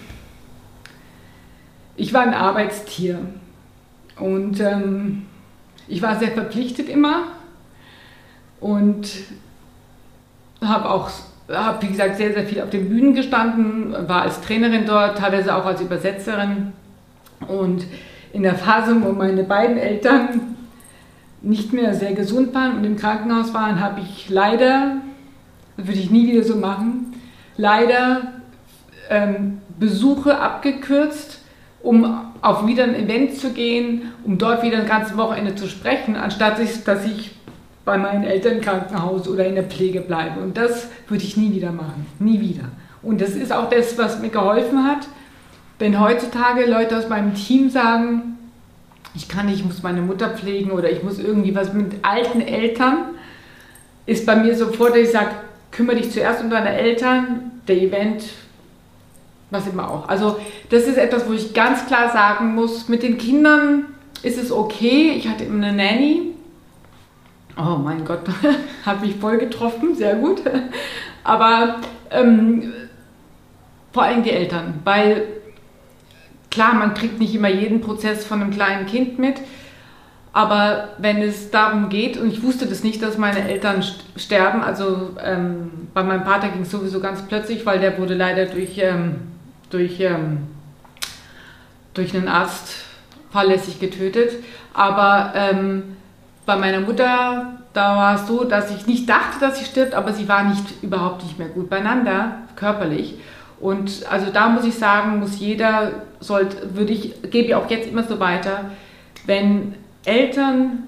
ich 1.95 2.13
war 2.13 2.21
ein 2.21 2.33
Arbeitstier 2.33 3.19
und 4.17 4.59
ähm, 4.59 5.25
ich 5.88 6.01
war 6.01 6.17
sehr 6.17 6.31
verpflichtet 6.31 6.89
immer 6.89 7.35
und 8.65 9.07
habe 10.60 10.89
auch, 10.89 11.12
hab, 11.50 11.84
wie 11.84 11.88
gesagt, 11.89 12.17
sehr, 12.17 12.34
sehr 12.34 12.45
viel 12.45 12.63
auf 12.63 12.72
den 12.72 12.89
Bühnen 12.89 13.13
gestanden, 13.13 13.93
war 14.07 14.24
als 14.24 14.41
Trainerin 14.41 14.88
dort, 14.88 15.19
teilweise 15.19 15.55
auch 15.55 15.67
als 15.67 15.81
Übersetzerin. 15.81 16.74
Und 17.48 17.86
in 18.34 18.41
der 18.41 18.55
Phase, 18.55 19.00
wo 19.03 19.12
meine 19.12 19.43
beiden 19.43 19.77
Eltern 19.77 20.55
nicht 21.43 21.74
mehr 21.74 21.93
sehr 21.93 22.13
gesund 22.13 22.55
waren 22.55 22.77
und 22.77 22.84
im 22.86 22.95
Krankenhaus 22.95 23.53
waren, 23.53 23.79
habe 23.79 24.01
ich 24.01 24.31
leider, 24.31 24.95
das 25.77 25.86
würde 25.86 26.00
ich 26.00 26.10
nie 26.10 26.25
wieder 26.25 26.43
so 26.43 26.55
machen, 26.55 27.13
leider 27.57 28.34
ähm, 29.12 29.60
Besuche 29.77 30.39
abgekürzt, 30.39 31.39
um 31.84 32.31
auf 32.41 32.65
wieder 32.65 32.86
ein 32.86 32.95
Event 32.95 33.38
zu 33.38 33.51
gehen, 33.51 34.12
um 34.24 34.39
dort 34.39 34.63
wieder 34.63 34.79
ein 34.79 34.88
ganzes 34.88 35.15
Wochenende 35.17 35.53
zu 35.53 35.67
sprechen, 35.67 36.15
anstatt 36.15 36.57
dass 36.88 37.05
ich 37.05 37.36
bei 37.86 37.98
meinen 37.98 38.24
Eltern 38.24 38.56
im 38.56 38.62
Krankenhaus 38.62 39.27
oder 39.27 39.46
in 39.46 39.56
der 39.56 39.63
Pflege 39.63 40.01
bleibe. 40.01 40.42
Und 40.42 40.58
das 40.58 40.88
würde 41.08 41.24
ich 41.24 41.38
nie 41.38 41.54
wieder 41.54 41.72
machen. 41.72 42.08
Nie 42.20 42.42
wieder. 42.42 42.65
Und 43.04 43.22
das 43.22 43.30
ist 43.32 43.54
auch 43.54 43.70
das, 43.70 43.98
was 43.98 44.20
mir 44.20 44.30
geholfen 44.30 44.84
hat. 44.84 45.08
Wenn 45.77 46.00
heutzutage 46.00 46.65
Leute 46.65 46.98
aus 46.98 47.08
meinem 47.08 47.36
Team 47.36 47.70
sagen, 47.70 48.38
ich 49.13 49.30
kann 49.30 49.46
nicht, 49.46 49.60
ich 49.60 49.65
muss 49.65 49.84
meine 49.84 50.01
Mutter 50.01 50.30
pflegen 50.32 50.72
oder 50.72 50.89
ich 50.89 51.04
muss 51.04 51.20
irgendwie 51.20 51.56
was 51.56 51.74
mit 51.74 51.94
alten 52.01 52.42
Eltern, 52.42 53.10
ist 54.06 54.25
bei 54.25 54.36
mir 54.36 54.56
sofort, 54.56 54.92
dass 54.92 55.00
ich 55.00 55.12
sage, 55.12 55.32
kümmere 55.72 55.98
dich 55.98 56.12
zuerst 56.12 56.44
um 56.44 56.50
deine 56.50 56.74
Eltern, 56.74 57.51
der 57.68 57.77
Event, 57.77 58.24
was 59.51 59.68
immer 59.68 59.89
auch. 59.89 60.08
Also 60.10 60.39
das 60.70 60.84
ist 60.84 60.98
etwas, 60.98 61.27
wo 61.27 61.34
ich 61.34 61.54
ganz 61.54 61.86
klar 61.86 62.12
sagen 62.12 62.56
muss, 62.56 62.89
mit 62.89 63.04
den 63.04 63.18
Kindern 63.18 63.86
ist 64.24 64.38
es 64.38 64.51
okay. 64.51 65.13
Ich 65.18 65.27
hatte 65.27 65.44
immer 65.44 65.68
eine 65.68 65.75
Nanny. 65.75 66.35
Oh 67.57 67.77
mein 67.77 68.03
Gott, 68.03 68.21
hat 68.85 69.01
mich 69.01 69.15
voll 69.15 69.38
getroffen, 69.38 69.95
sehr 69.95 70.15
gut. 70.15 70.41
Aber 71.24 71.77
ähm, 72.12 72.74
vor 73.91 74.03
allem 74.03 74.24
die 74.24 74.31
Eltern, 74.31 74.81
weil 74.83 75.27
klar, 76.51 76.74
man 76.74 76.93
kriegt 76.93 77.19
nicht 77.19 77.33
immer 77.33 77.50
jeden 77.50 77.81
Prozess 77.81 78.25
von 78.25 78.41
einem 78.41 78.51
kleinen 78.51 78.85
Kind 78.85 79.19
mit, 79.19 79.41
aber 80.35 80.89
wenn 80.97 81.21
es 81.21 81.50
darum 81.50 81.88
geht, 81.88 82.17
und 82.17 82.29
ich 82.29 82.43
wusste 82.43 82.65
das 82.65 82.83
nicht, 82.83 83.01
dass 83.01 83.17
meine 83.17 83.47
Eltern 83.47 83.81
sterben, 84.17 84.63
also 84.63 85.12
ähm, 85.24 85.88
bei 85.93 86.03
meinem 86.03 86.25
Vater 86.25 86.50
ging 86.50 86.63
es 86.63 86.71
sowieso 86.71 87.00
ganz 87.00 87.21
plötzlich, 87.21 87.65
weil 87.65 87.79
der 87.79 87.97
wurde 87.97 88.15
leider 88.15 88.45
durch, 88.45 88.77
ähm, 88.79 89.15
durch, 89.69 90.01
ähm, 90.01 90.39
durch 91.93 92.13
einen 92.13 92.27
Arzt 92.27 92.83
fahrlässig 93.31 93.79
getötet. 93.79 94.43
Aber 94.74 95.31
ähm, 95.35 95.94
bei 96.45 96.55
meiner 96.55 96.81
Mutter, 96.81 97.53
da 97.73 97.95
war 97.95 98.15
es 98.15 98.27
so, 98.27 98.43
dass 98.43 98.73
ich 98.75 98.87
nicht 98.87 99.09
dachte, 99.09 99.39
dass 99.39 99.59
sie 99.59 99.65
stirbt, 99.65 99.93
aber 99.93 100.13
sie 100.13 100.27
war 100.27 100.43
nicht, 100.43 100.83
überhaupt 100.83 101.23
nicht 101.23 101.39
mehr 101.39 101.49
gut 101.49 101.69
beieinander, 101.69 102.39
körperlich. 102.55 103.15
Und 103.59 104.05
also 104.09 104.31
da 104.31 104.49
muss 104.49 104.65
ich 104.65 104.75
sagen, 104.75 105.19
muss 105.19 105.39
jeder, 105.39 105.91
sollte, 106.19 106.75
würde 106.75 106.93
ich, 106.93 107.21
gebe 107.23 107.47
ich 107.47 107.55
auch 107.55 107.69
jetzt 107.69 107.89
immer 107.89 108.03
so 108.03 108.19
weiter, 108.19 108.71
wenn 109.25 109.75
Eltern, 110.05 110.83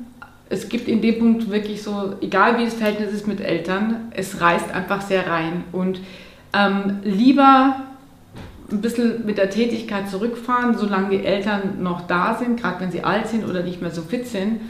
es 0.50 0.70
gibt 0.70 0.88
in 0.88 1.02
dem 1.02 1.20
Punkt 1.20 1.50
wirklich 1.50 1.82
so, 1.82 2.14
egal 2.22 2.58
wie 2.60 2.66
das 2.66 2.76
Verhältnis 2.76 3.12
ist 3.12 3.28
mit 3.28 3.42
Eltern, 3.42 4.12
es 4.12 4.40
reißt 4.40 4.72
einfach 4.72 5.02
sehr 5.02 5.28
rein. 5.28 5.64
Und 5.72 6.00
ähm, 6.54 7.00
lieber 7.04 7.78
ein 8.72 8.82
bisschen 8.82 9.26
mit 9.26 9.38
der 9.38 9.50
Tätigkeit 9.50 10.10
zurückfahren, 10.10 10.78
solange 10.78 11.10
die 11.18 11.26
Eltern 11.26 11.82
noch 11.82 12.06
da 12.08 12.36
sind, 12.36 12.62
gerade 12.62 12.82
wenn 12.82 12.92
sie 12.92 13.04
alt 13.04 13.28
sind 13.28 13.46
oder 13.46 13.64
nicht 13.64 13.82
mehr 13.82 13.92
so 13.92 14.02
fit 14.02 14.28
sind, 14.28 14.62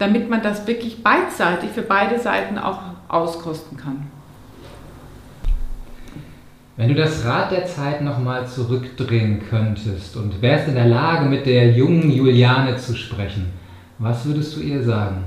damit 0.00 0.30
man 0.30 0.42
das 0.42 0.66
wirklich 0.66 1.02
beidseitig 1.02 1.70
für 1.70 1.82
beide 1.82 2.18
Seiten 2.18 2.56
auch 2.56 2.80
auskosten 3.08 3.76
kann. 3.76 4.06
Wenn 6.78 6.88
du 6.88 6.94
das 6.94 7.26
Rad 7.26 7.50
der 7.50 7.66
Zeit 7.66 8.00
nochmal 8.00 8.48
zurückdrehen 8.48 9.42
könntest 9.50 10.16
und 10.16 10.40
wärst 10.40 10.68
in 10.68 10.74
der 10.74 10.86
Lage, 10.86 11.26
mit 11.26 11.44
der 11.44 11.72
jungen 11.72 12.10
Juliane 12.10 12.78
zu 12.78 12.96
sprechen, 12.96 13.52
was 13.98 14.24
würdest 14.24 14.56
du 14.56 14.60
ihr 14.60 14.82
sagen? 14.82 15.24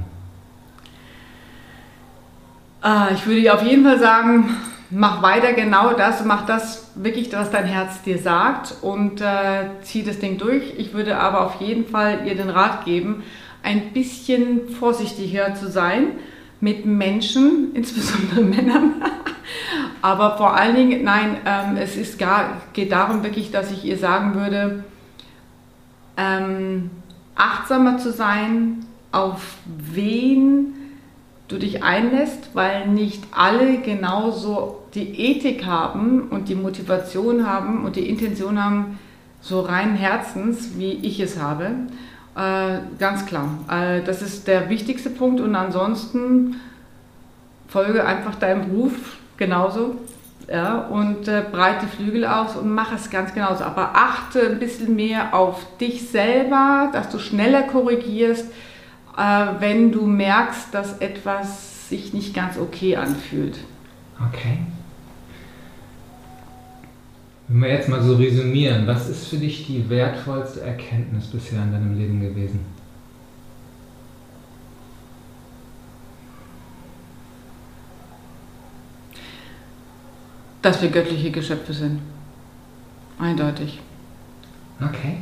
Ah, 2.82 3.10
ich 3.14 3.28
würde 3.28 3.42
ihr 3.42 3.54
auf 3.54 3.64
jeden 3.64 3.84
Fall 3.84 4.00
sagen, 4.00 4.50
mach 4.90 5.22
weiter 5.22 5.54
genau 5.54 5.94
das, 5.94 6.26
mach 6.26 6.48
das 6.48 6.92
wirklich, 6.96 7.32
was 7.32 7.52
dein 7.52 7.66
Herz 7.66 8.02
dir 8.02 8.18
sagt 8.18 8.74
und 8.82 9.22
äh, 9.22 9.68
zieh 9.84 10.04
das 10.04 10.18
Ding 10.18 10.40
durch. 10.40 10.74
Ich 10.78 10.94
würde 10.94 11.20
aber 11.20 11.46
auf 11.46 11.62
jeden 11.62 11.86
Fall 11.86 12.22
ihr 12.26 12.34
den 12.34 12.50
Rat 12.50 12.86
geben, 12.86 13.22
ein 13.64 13.94
bisschen 13.94 14.70
vorsichtiger 14.70 15.56
zu 15.56 15.70
sein 15.70 16.12
mit 16.60 16.86
Menschen, 16.86 17.72
insbesondere 17.74 18.42
Männern. 18.42 18.94
Aber 20.02 20.38
vor 20.38 20.56
allen 20.56 20.76
Dingen, 20.76 21.04
nein, 21.04 21.38
ähm, 21.46 21.78
es 21.78 21.96
ist 21.96 22.20
gar, 22.20 22.62
geht 22.74 22.92
darum 22.92 23.24
wirklich, 23.24 23.52
dass 23.52 23.72
ich 23.72 23.86
ihr 23.86 23.98
sagen 23.98 24.36
würde, 24.36 24.84
ähm, 26.18 26.92
achtsamer 27.36 27.98
zu 27.98 28.12
sein, 28.12 28.86
auf 29.12 29.58
wen 29.66 30.74
du 31.48 31.58
dich 31.58 31.84
einlässt, 31.84 32.50
weil 32.54 32.88
nicht 32.88 33.24
alle 33.32 33.78
genauso 33.78 34.80
die 34.94 35.20
Ethik 35.20 35.66
haben 35.66 36.24
und 36.30 36.50
die 36.50 36.56
Motivation 36.56 37.48
haben 37.48 37.86
und 37.86 37.96
die 37.96 38.10
Intention 38.10 38.64
haben, 38.64 39.00
so 39.42 39.62
rein 39.62 39.96
Herzens, 39.96 40.78
wie 40.78 40.94
ich 40.94 41.20
es 41.20 41.40
habe. 41.40 41.72
Äh, 42.36 42.80
ganz 43.00 43.26
klar. 43.26 43.50
Äh, 43.70 44.02
das 44.04 44.22
ist 44.22 44.48
der 44.48 44.70
wichtigste 44.70 45.10
Punkt 45.10 45.40
und 45.40 45.56
ansonsten 45.56 46.56
folge 47.68 48.06
einfach 48.06 48.36
deinem 48.36 48.70
Beruf 48.70 49.18
genauso 49.38 49.96
ja, 50.48 50.80
und 50.80 51.28
äh, 51.28 51.44
breite 51.50 51.88
Flügel 51.88 52.26
aus 52.26 52.56
und 52.56 52.74
mach 52.74 52.94
es 52.94 53.10
ganz 53.10 53.34
genauso. 53.34 53.64
Aber 53.64 53.92
achte 53.96 54.42
ein 54.48 54.60
bisschen 54.60 54.96
mehr 54.96 55.34
auf 55.34 55.66
dich 55.78 56.10
selber, 56.10 56.90
dass 56.92 57.10
du 57.10 57.20
schneller 57.20 57.64
korrigierst, 57.64 58.52
äh, 59.18 59.46
wenn 59.60 59.92
du 59.92 60.06
merkst, 60.06 60.74
dass 60.74 60.98
etwas 60.98 61.90
sich 61.90 62.14
nicht 62.14 62.34
ganz 62.34 62.58
okay 62.58 62.96
anfühlt. 62.96 63.58
Okay. 64.30 64.60
Wenn 67.54 67.62
wir 67.62 67.70
jetzt 67.70 67.88
mal 67.88 68.02
so 68.02 68.16
resümieren, 68.16 68.88
was 68.88 69.08
ist 69.08 69.28
für 69.28 69.38
dich 69.38 69.68
die 69.68 69.88
wertvollste 69.88 70.62
Erkenntnis 70.62 71.28
bisher 71.28 71.62
in 71.62 71.72
deinem 71.72 71.96
Leben 71.96 72.20
gewesen? 72.20 72.62
Dass 80.64 80.82
wir 80.82 80.90
göttliche 80.90 81.30
Geschöpfe 81.30 81.74
sind. 81.74 82.00
Eindeutig. 83.20 83.80
Okay. 84.82 85.18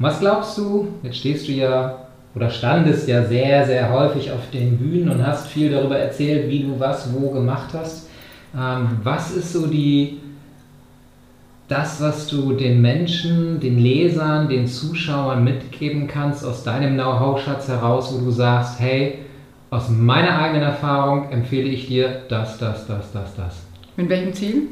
Was 0.00 0.18
glaubst 0.18 0.58
du, 0.58 0.88
jetzt 1.04 1.18
stehst 1.18 1.46
du 1.46 1.52
ja 1.52 2.08
oder 2.34 2.50
standest 2.50 3.06
ja 3.06 3.24
sehr, 3.24 3.64
sehr 3.64 3.92
häufig 3.92 4.32
auf 4.32 4.50
den 4.52 4.76
Bühnen 4.76 5.08
und 5.08 5.24
hast 5.24 5.46
viel 5.46 5.70
darüber 5.70 5.98
erzählt, 5.98 6.50
wie 6.50 6.64
du 6.64 6.80
was 6.80 7.14
wo 7.14 7.30
gemacht 7.30 7.68
hast. 7.74 8.08
Ähm, 8.56 8.98
was 9.04 9.30
ist 9.30 9.52
so 9.52 9.68
die, 9.68 10.18
das, 11.68 12.00
was 12.00 12.26
du 12.28 12.54
den 12.54 12.80
Menschen, 12.80 13.60
den 13.60 13.78
Lesern, 13.78 14.48
den 14.48 14.66
Zuschauern 14.66 15.44
mitgeben 15.44 16.08
kannst 16.08 16.44
aus 16.44 16.64
deinem 16.64 16.94
Know-how-Schatz 16.94 17.68
heraus, 17.68 18.12
wo 18.12 18.24
du 18.24 18.30
sagst, 18.30 18.80
hey, 18.80 19.18
aus 19.70 19.90
meiner 19.90 20.38
eigenen 20.38 20.62
Erfahrung 20.62 21.30
empfehle 21.30 21.68
ich 21.68 21.86
dir 21.86 22.22
das, 22.30 22.56
das, 22.56 22.86
das, 22.86 23.12
das, 23.12 23.36
das. 23.36 23.62
Mit 23.96 24.08
welchem 24.08 24.32
Ziel? 24.32 24.62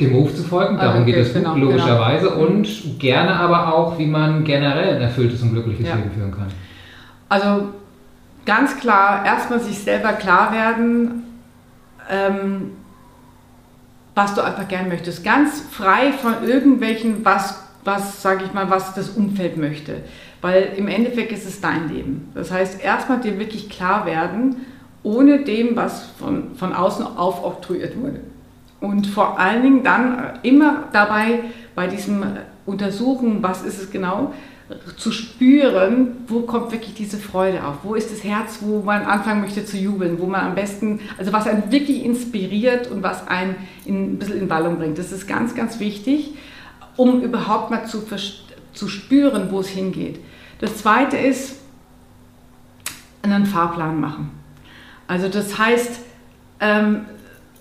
Dem 0.00 0.14
Ruf 0.14 0.34
zu 0.34 0.42
folgen, 0.42 0.76
ah, 0.78 0.84
darum 0.84 1.02
okay, 1.02 1.12
geht 1.12 1.20
es 1.20 1.34
genau, 1.34 1.54
logischerweise. 1.54 2.30
Genau. 2.30 2.46
Und 2.46 2.98
gerne 2.98 3.34
aber 3.34 3.74
auch, 3.74 3.98
wie 3.98 4.06
man 4.06 4.44
generell 4.44 4.96
ein 4.96 5.02
erfülltes 5.02 5.42
und 5.42 5.52
glückliches 5.52 5.86
ja. 5.86 5.96
Leben 5.96 6.12
führen 6.12 6.30
kann. 6.30 6.46
Also 7.28 7.68
ganz 8.46 8.78
klar, 8.78 9.26
erstmal 9.26 9.60
sich 9.60 9.78
selber 9.78 10.12
klar 10.12 10.52
werden, 10.52 11.24
ähm, 12.10 12.70
was 14.18 14.34
du 14.34 14.42
einfach 14.42 14.66
gern 14.66 14.88
möchtest. 14.88 15.22
Ganz 15.22 15.60
frei 15.70 16.10
von 16.12 16.42
irgendwelchen, 16.42 17.24
was, 17.24 17.62
was 17.84 18.20
sage 18.20 18.44
ich 18.44 18.52
mal, 18.52 18.68
was 18.68 18.92
das 18.94 19.10
Umfeld 19.10 19.56
möchte. 19.56 20.02
Weil 20.40 20.72
im 20.76 20.88
Endeffekt 20.88 21.30
ist 21.30 21.46
es 21.46 21.60
dein 21.60 21.88
Leben. 21.88 22.28
Das 22.34 22.50
heißt, 22.50 22.82
erstmal 22.82 23.20
dir 23.20 23.38
wirklich 23.38 23.70
klar 23.70 24.06
werden, 24.06 24.66
ohne 25.04 25.44
dem, 25.44 25.76
was 25.76 26.06
von, 26.18 26.56
von 26.56 26.72
außen 26.72 27.06
aufoktroyiert 27.16 27.96
wurde. 27.96 28.20
Und 28.80 29.06
vor 29.06 29.38
allen 29.38 29.62
Dingen 29.62 29.84
dann 29.84 30.40
immer 30.42 30.88
dabei 30.92 31.40
bei 31.76 31.86
diesem 31.86 32.24
Untersuchen, 32.66 33.40
was 33.40 33.62
ist 33.62 33.80
es 33.80 33.90
genau, 33.92 34.34
zu 34.96 35.12
spüren, 35.12 36.18
wo 36.26 36.40
kommt 36.40 36.72
wirklich 36.72 36.94
diese 36.94 37.16
Freude 37.16 37.64
auf, 37.64 37.76
wo 37.84 37.94
ist 37.94 38.12
das 38.12 38.22
Herz, 38.22 38.58
wo 38.60 38.82
man 38.82 39.02
anfangen 39.02 39.40
möchte 39.40 39.64
zu 39.64 39.78
jubeln, 39.78 40.18
wo 40.18 40.26
man 40.26 40.42
am 40.42 40.54
besten, 40.54 41.00
also 41.16 41.32
was 41.32 41.46
einen 41.46 41.72
wirklich 41.72 42.04
inspiriert 42.04 42.90
und 42.90 43.02
was 43.02 43.26
einen 43.28 43.56
in, 43.86 44.14
ein 44.14 44.18
bisschen 44.18 44.40
in 44.40 44.50
Wallung 44.50 44.76
bringt. 44.76 44.98
Das 44.98 45.10
ist 45.10 45.26
ganz, 45.26 45.54
ganz 45.54 45.80
wichtig, 45.80 46.34
um 46.96 47.22
überhaupt 47.22 47.70
mal 47.70 47.86
zu, 47.86 48.02
zu 48.74 48.88
spüren, 48.88 49.50
wo 49.50 49.60
es 49.60 49.68
hingeht. 49.68 50.20
Das 50.60 50.76
Zweite 50.76 51.16
ist, 51.16 51.56
einen 53.22 53.46
Fahrplan 53.46 54.00
machen. 54.00 54.30
Also 55.06 55.28
das 55.28 55.58
heißt, 55.58 56.00
ähm, 56.60 57.06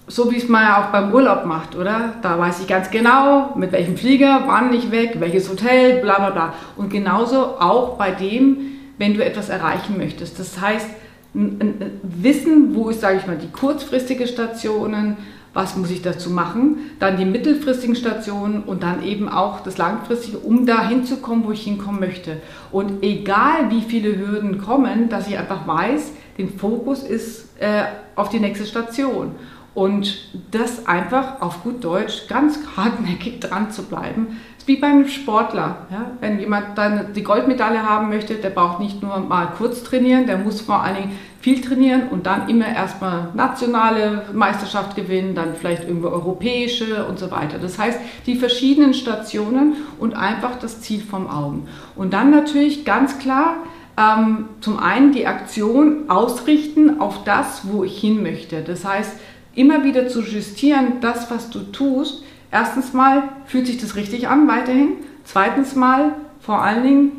so 0.08 0.32
wie 0.32 0.38
es 0.38 0.48
man 0.48 0.64
ja 0.64 0.82
auch 0.82 0.92
beim 0.92 1.14
Urlaub 1.14 1.46
macht, 1.46 1.76
oder? 1.76 2.14
Da 2.22 2.40
weiß 2.40 2.62
ich 2.62 2.68
ganz 2.68 2.90
genau, 2.90 3.54
mit 3.56 3.72
welchem 3.72 3.98
Flieger, 3.98 4.44
wann 4.48 4.74
ich 4.74 4.90
weg, 4.92 5.16
welches 5.20 5.50
Hotel, 5.50 6.02
bla 6.02 6.18
bla 6.18 6.30
bla. 6.30 6.54
Und 6.78 6.90
genauso 6.90 7.60
auch 7.60 7.98
bei 7.98 8.12
dem, 8.12 8.58
wenn 8.98 9.14
du 9.14 9.24
etwas 9.24 9.50
erreichen 9.50 9.98
möchtest. 9.98 10.40
Das 10.40 10.60
heißt, 10.60 10.88
Wissen, 11.34 12.74
wo 12.74 12.90
ist, 12.90 13.02
sage 13.02 13.18
ich 13.18 13.28
mal, 13.28 13.38
die 13.38 13.52
kurzfristige 13.52 14.28
Stationen, 14.28 15.18
was 15.54 15.76
muss 15.76 15.92
ich 15.92 16.02
dazu 16.02 16.30
machen, 16.30 16.78
dann 17.00 17.18
die 17.18 17.26
mittelfristigen 17.26 17.96
Stationen 17.96 18.64
und 18.64 18.84
dann 18.84 19.04
eben 19.04 19.30
auch 19.30 19.60
das 19.60 19.78
langfristige, 19.78 20.38
um 20.38 20.66
da 20.66 20.88
hinzukommen, 20.88 21.46
wo 21.46 21.52
ich 21.52 21.64
hinkommen 21.64 22.00
möchte. 22.00 22.38
Und 22.72 23.04
egal 23.04 23.70
wie 23.70 23.82
viele 23.82 24.18
Hürden 24.18 24.60
kommen, 24.60 25.10
dass 25.10 25.28
ich 25.28 25.38
einfach 25.38 25.68
weiß, 25.68 26.12
den 26.38 26.58
Fokus 26.58 27.04
ist 27.04 27.50
äh, 27.60 27.84
auf 28.16 28.30
die 28.30 28.40
nächste 28.40 28.66
Station. 28.66 29.32
Und 29.78 30.18
das 30.50 30.88
einfach 30.88 31.40
auf 31.40 31.62
gut 31.62 31.84
Deutsch 31.84 32.28
ganz 32.28 32.58
hartnäckig 32.76 33.42
dran 33.42 33.70
zu 33.70 33.84
bleiben, 33.84 34.40
wie 34.66 34.78
beim 34.78 35.08
Sportler. 35.08 35.86
Ja? 35.92 36.14
Wenn 36.20 36.40
jemand 36.40 36.80
dann 36.80 37.14
die 37.14 37.22
Goldmedaille 37.22 37.84
haben 37.84 38.10
möchte, 38.10 38.34
der 38.34 38.50
braucht 38.50 38.80
nicht 38.80 39.04
nur 39.04 39.20
mal 39.20 39.54
kurz 39.56 39.84
trainieren, 39.84 40.26
der 40.26 40.40
muss 40.40 40.62
vor 40.62 40.82
allen 40.82 40.96
Dingen 40.96 41.20
viel 41.42 41.62
trainieren 41.62 42.08
und 42.10 42.26
dann 42.26 42.50
immer 42.50 42.68
erstmal 42.68 43.30
nationale 43.36 44.24
Meisterschaft 44.34 44.96
gewinnen, 44.96 45.36
dann 45.36 45.54
vielleicht 45.54 45.84
irgendwo 45.84 46.08
europäische 46.08 47.06
und 47.06 47.20
so 47.20 47.30
weiter. 47.30 47.60
Das 47.60 47.78
heißt, 47.78 48.00
die 48.26 48.36
verschiedenen 48.36 48.96
Stationen 48.96 49.76
und 50.00 50.16
einfach 50.16 50.56
das 50.58 50.82
Ziel 50.82 51.02
vom 51.02 51.30
Augen. 51.30 51.68
Und 51.96 52.14
dann 52.14 52.32
natürlich 52.32 52.84
ganz 52.84 53.20
klar, 53.20 53.58
ähm, 53.96 54.50
zum 54.62 54.80
einen 54.80 55.12
die 55.12 55.26
Aktion 55.26 56.10
ausrichten 56.10 57.00
auf 57.00 57.24
das, 57.24 57.62
wo 57.64 57.84
ich 57.84 58.00
hin 58.00 58.22
möchte. 58.22 58.62
Das 58.62 58.86
heißt, 58.86 59.20
immer 59.58 59.84
wieder 59.84 60.08
zu 60.08 60.22
justieren, 60.22 61.02
das, 61.02 61.30
was 61.30 61.50
du 61.50 61.60
tust, 61.72 62.24
Erstens 62.52 62.94
mal 62.94 63.24
fühlt 63.46 63.68
sich 63.68 63.78
das 63.78 63.96
richtig 63.96 64.28
an 64.28 64.48
weiterhin. 64.48 64.94
Zweitens 65.26 65.76
mal 65.76 66.14
vor 66.40 66.62
allen 66.62 66.84
Dingen 66.84 67.12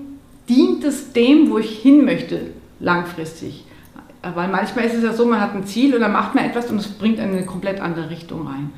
dient 0.49 0.85
es 0.85 1.13
dem, 1.13 1.51
wo 1.51 1.59
ich 1.59 1.79
hin 1.79 2.05
möchte, 2.05 2.53
langfristig. 2.81 3.65
Weil 4.23 4.49
manchmal 4.49 4.87
ist 4.87 4.95
es 4.95 5.05
ja 5.05 5.13
so, 5.13 5.27
man 5.27 5.41
hat 5.41 5.55
ein 5.55 5.67
Ziel 5.67 5.95
und 5.95 6.01
dann 6.01 6.13
macht 6.13 6.35
man 6.35 6.45
etwas 6.45 6.71
und 6.71 6.79
es 6.79 6.89
bringt 6.89 7.21
eine 7.21 7.45
komplett 7.45 7.81
andere 7.81 8.11
Richtung 8.11 8.47
rein. 8.47 8.71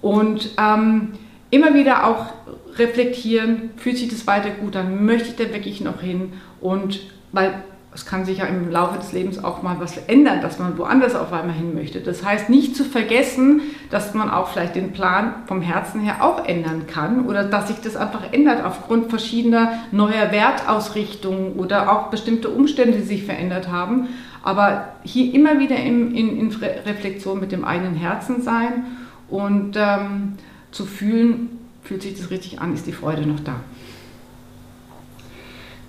Und 0.00 0.50
ähm, 0.58 1.12
immer 1.50 1.74
wieder 1.74 2.06
auch 2.06 2.32
reflektieren, 2.76 3.70
fühlt 3.76 3.98
sich 3.98 4.08
das 4.08 4.26
weiter 4.26 4.50
gut 4.50 4.74
an, 4.74 5.04
möchte 5.04 5.28
ich 5.28 5.36
da 5.36 5.52
wirklich 5.52 5.82
noch 5.82 6.00
hin? 6.00 6.32
Und 6.60 7.00
weil 7.32 7.62
es 7.94 8.06
kann 8.06 8.24
sich 8.24 8.38
ja 8.38 8.46
im 8.46 8.70
Laufe 8.70 8.98
des 8.98 9.12
Lebens 9.12 9.42
auch 9.42 9.62
mal 9.62 9.76
was 9.78 9.98
ändern, 9.98 10.40
dass 10.40 10.58
man 10.58 10.78
woanders 10.78 11.14
auf 11.14 11.30
einmal 11.32 11.54
hin 11.54 11.74
möchte. 11.74 12.00
Das 12.00 12.24
heißt, 12.24 12.48
nicht 12.48 12.74
zu 12.74 12.84
vergessen, 12.84 13.60
dass 13.90 14.14
man 14.14 14.30
auch 14.30 14.48
vielleicht 14.48 14.76
den 14.76 14.92
Plan 14.92 15.34
vom 15.46 15.60
Herzen 15.60 16.00
her 16.00 16.24
auch 16.24 16.46
ändern 16.46 16.86
kann 16.86 17.26
oder 17.26 17.44
dass 17.44 17.68
sich 17.68 17.78
das 17.82 17.96
einfach 17.96 18.32
ändert 18.32 18.64
aufgrund 18.64 19.10
verschiedener 19.10 19.72
neuer 19.90 20.32
Wertausrichtungen 20.32 21.52
oder 21.54 21.92
auch 21.92 22.08
bestimmte 22.08 22.48
Umstände, 22.48 22.96
die 22.96 23.04
sich 23.04 23.24
verändert 23.24 23.68
haben. 23.70 24.08
Aber 24.42 24.88
hier 25.04 25.34
immer 25.34 25.58
wieder 25.58 25.76
in, 25.76 26.14
in, 26.14 26.38
in 26.38 26.50
Reflexion 26.50 27.40
mit 27.40 27.52
dem 27.52 27.64
eigenen 27.64 27.94
Herzen 27.94 28.40
sein 28.40 28.84
und 29.28 29.76
ähm, 29.76 30.38
zu 30.70 30.86
fühlen, 30.86 31.58
fühlt 31.82 32.00
sich 32.00 32.16
das 32.18 32.30
richtig 32.30 32.58
an, 32.58 32.72
ist 32.72 32.86
die 32.86 32.92
Freude 32.92 33.26
noch 33.26 33.40
da. 33.40 33.56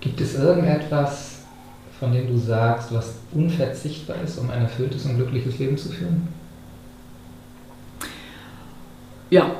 Gibt 0.00 0.20
es 0.20 0.34
irgendetwas, 0.34 1.33
von 2.00 2.12
dem 2.12 2.26
du 2.26 2.36
sagst, 2.36 2.92
was 2.92 3.14
unverzichtbar 3.32 4.16
ist, 4.24 4.38
um 4.38 4.50
ein 4.50 4.62
erfülltes 4.62 5.04
und 5.06 5.16
glückliches 5.16 5.58
Leben 5.58 5.76
zu 5.76 5.90
führen? 5.90 6.28
Ja, 9.30 9.50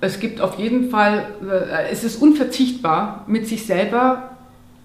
es 0.00 0.18
gibt 0.18 0.40
auf 0.40 0.58
jeden 0.58 0.90
Fall, 0.90 1.26
äh, 1.42 1.90
es 1.90 2.04
ist 2.04 2.20
unverzichtbar, 2.20 3.24
mit 3.26 3.46
sich 3.46 3.66
selber 3.66 4.30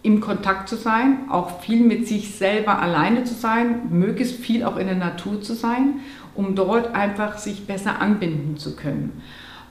im 0.04 0.22
Kontakt 0.22 0.70
zu 0.70 0.76
sein, 0.76 1.20
auch 1.30 1.62
viel 1.62 1.84
mit 1.84 2.08
sich 2.08 2.36
selber 2.36 2.80
alleine 2.80 3.24
zu 3.24 3.34
sein, 3.34 3.89
möglichst 3.89 4.36
viel 4.36 4.63
auch 4.63 4.78
in 4.78 4.86
der 4.86 4.98
Natur 4.98 5.41
zu 5.41 5.56
sein, 5.56 6.02
um 6.36 6.54
dort 6.54 6.94
einfach 6.94 7.38
sich 7.38 7.65
besser 7.65 8.02
anbinden 8.02 8.58
zu 8.58 8.76
können. 8.76 9.22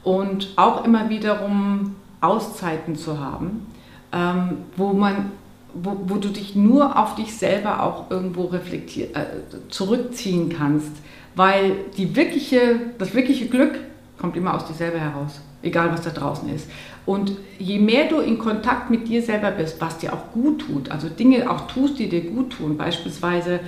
Und 0.03 0.49
auch 0.57 0.85
immer 0.85 1.09
wiederum 1.09 1.95
Auszeiten 2.21 2.97
zu 2.97 3.21
haben, 3.21 3.67
ähm, 4.13 4.59
wo 4.77 4.93
man 4.93 5.31
wo, 5.75 5.97
wo 6.07 6.17
du 6.17 6.29
dich 6.29 6.55
nur 6.55 6.99
auf 6.99 7.15
dich 7.15 7.37
selber 7.37 7.83
auch 7.83 8.11
irgendwo 8.11 8.45
reflektiert, 8.45 9.17
äh, 9.17 9.27
zurückziehen 9.69 10.55
kannst. 10.57 10.93
Weil 11.37 11.73
die 11.97 12.15
wirkliche, 12.15 12.77
das 12.99 13.15
wirkliche 13.15 13.47
Glück 13.47 13.79
kommt 14.19 14.37
immer 14.37 14.55
aus 14.55 14.67
dir 14.67 14.75
selber 14.75 14.99
heraus, 14.99 15.41
egal 15.63 15.91
was 15.93 16.03
da 16.03 16.11
draußen 16.11 16.49
ist. 16.55 16.69
Und 17.07 17.33
je 17.59 17.79
mehr 17.79 18.09
du 18.09 18.21
in 18.21 18.39
Kontakt 18.39 18.91
mit 18.91 19.09
dir 19.09 19.21
selber 19.21 19.51
bist, 19.51 19.81
was 19.81 19.99
dir 19.99 20.13
auch 20.13 20.33
gut 20.33 20.63
tut, 20.67 20.91
also 20.91 21.09
Dinge 21.09 21.51
auch 21.51 21.67
tust, 21.67 21.99
die 21.99 22.09
dir 22.09 22.23
gut 22.23 22.51
tun, 22.51 22.79
beispielsweise, 22.79 23.61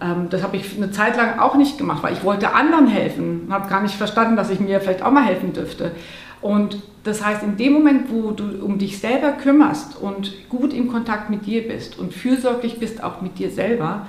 ähm, 0.00 0.28
das 0.30 0.42
habe 0.42 0.56
ich 0.56 0.76
eine 0.76 0.90
Zeit 0.90 1.16
lang 1.16 1.38
auch 1.38 1.56
nicht 1.56 1.76
gemacht, 1.76 2.02
weil 2.02 2.14
ich 2.14 2.24
wollte 2.24 2.54
anderen 2.54 2.86
helfen, 2.86 3.48
habe 3.50 3.68
gar 3.68 3.82
nicht 3.82 3.96
verstanden, 3.96 4.36
dass 4.36 4.48
ich 4.48 4.60
mir 4.60 4.80
vielleicht 4.80 5.02
auch 5.02 5.10
mal 5.10 5.24
helfen 5.24 5.52
dürfte. 5.52 5.92
Und 6.40 6.78
das 7.04 7.24
heißt, 7.24 7.42
in 7.42 7.56
dem 7.56 7.72
Moment, 7.72 8.10
wo 8.10 8.30
du 8.30 8.64
um 8.64 8.78
dich 8.78 8.98
selber 8.98 9.32
kümmerst 9.32 9.96
und 9.96 10.32
gut 10.48 10.72
im 10.72 10.88
Kontakt 10.88 11.30
mit 11.30 11.46
dir 11.46 11.66
bist 11.66 11.98
und 11.98 12.14
fürsorglich 12.14 12.78
bist 12.78 13.02
auch 13.02 13.20
mit 13.20 13.38
dir 13.38 13.50
selber, 13.50 14.06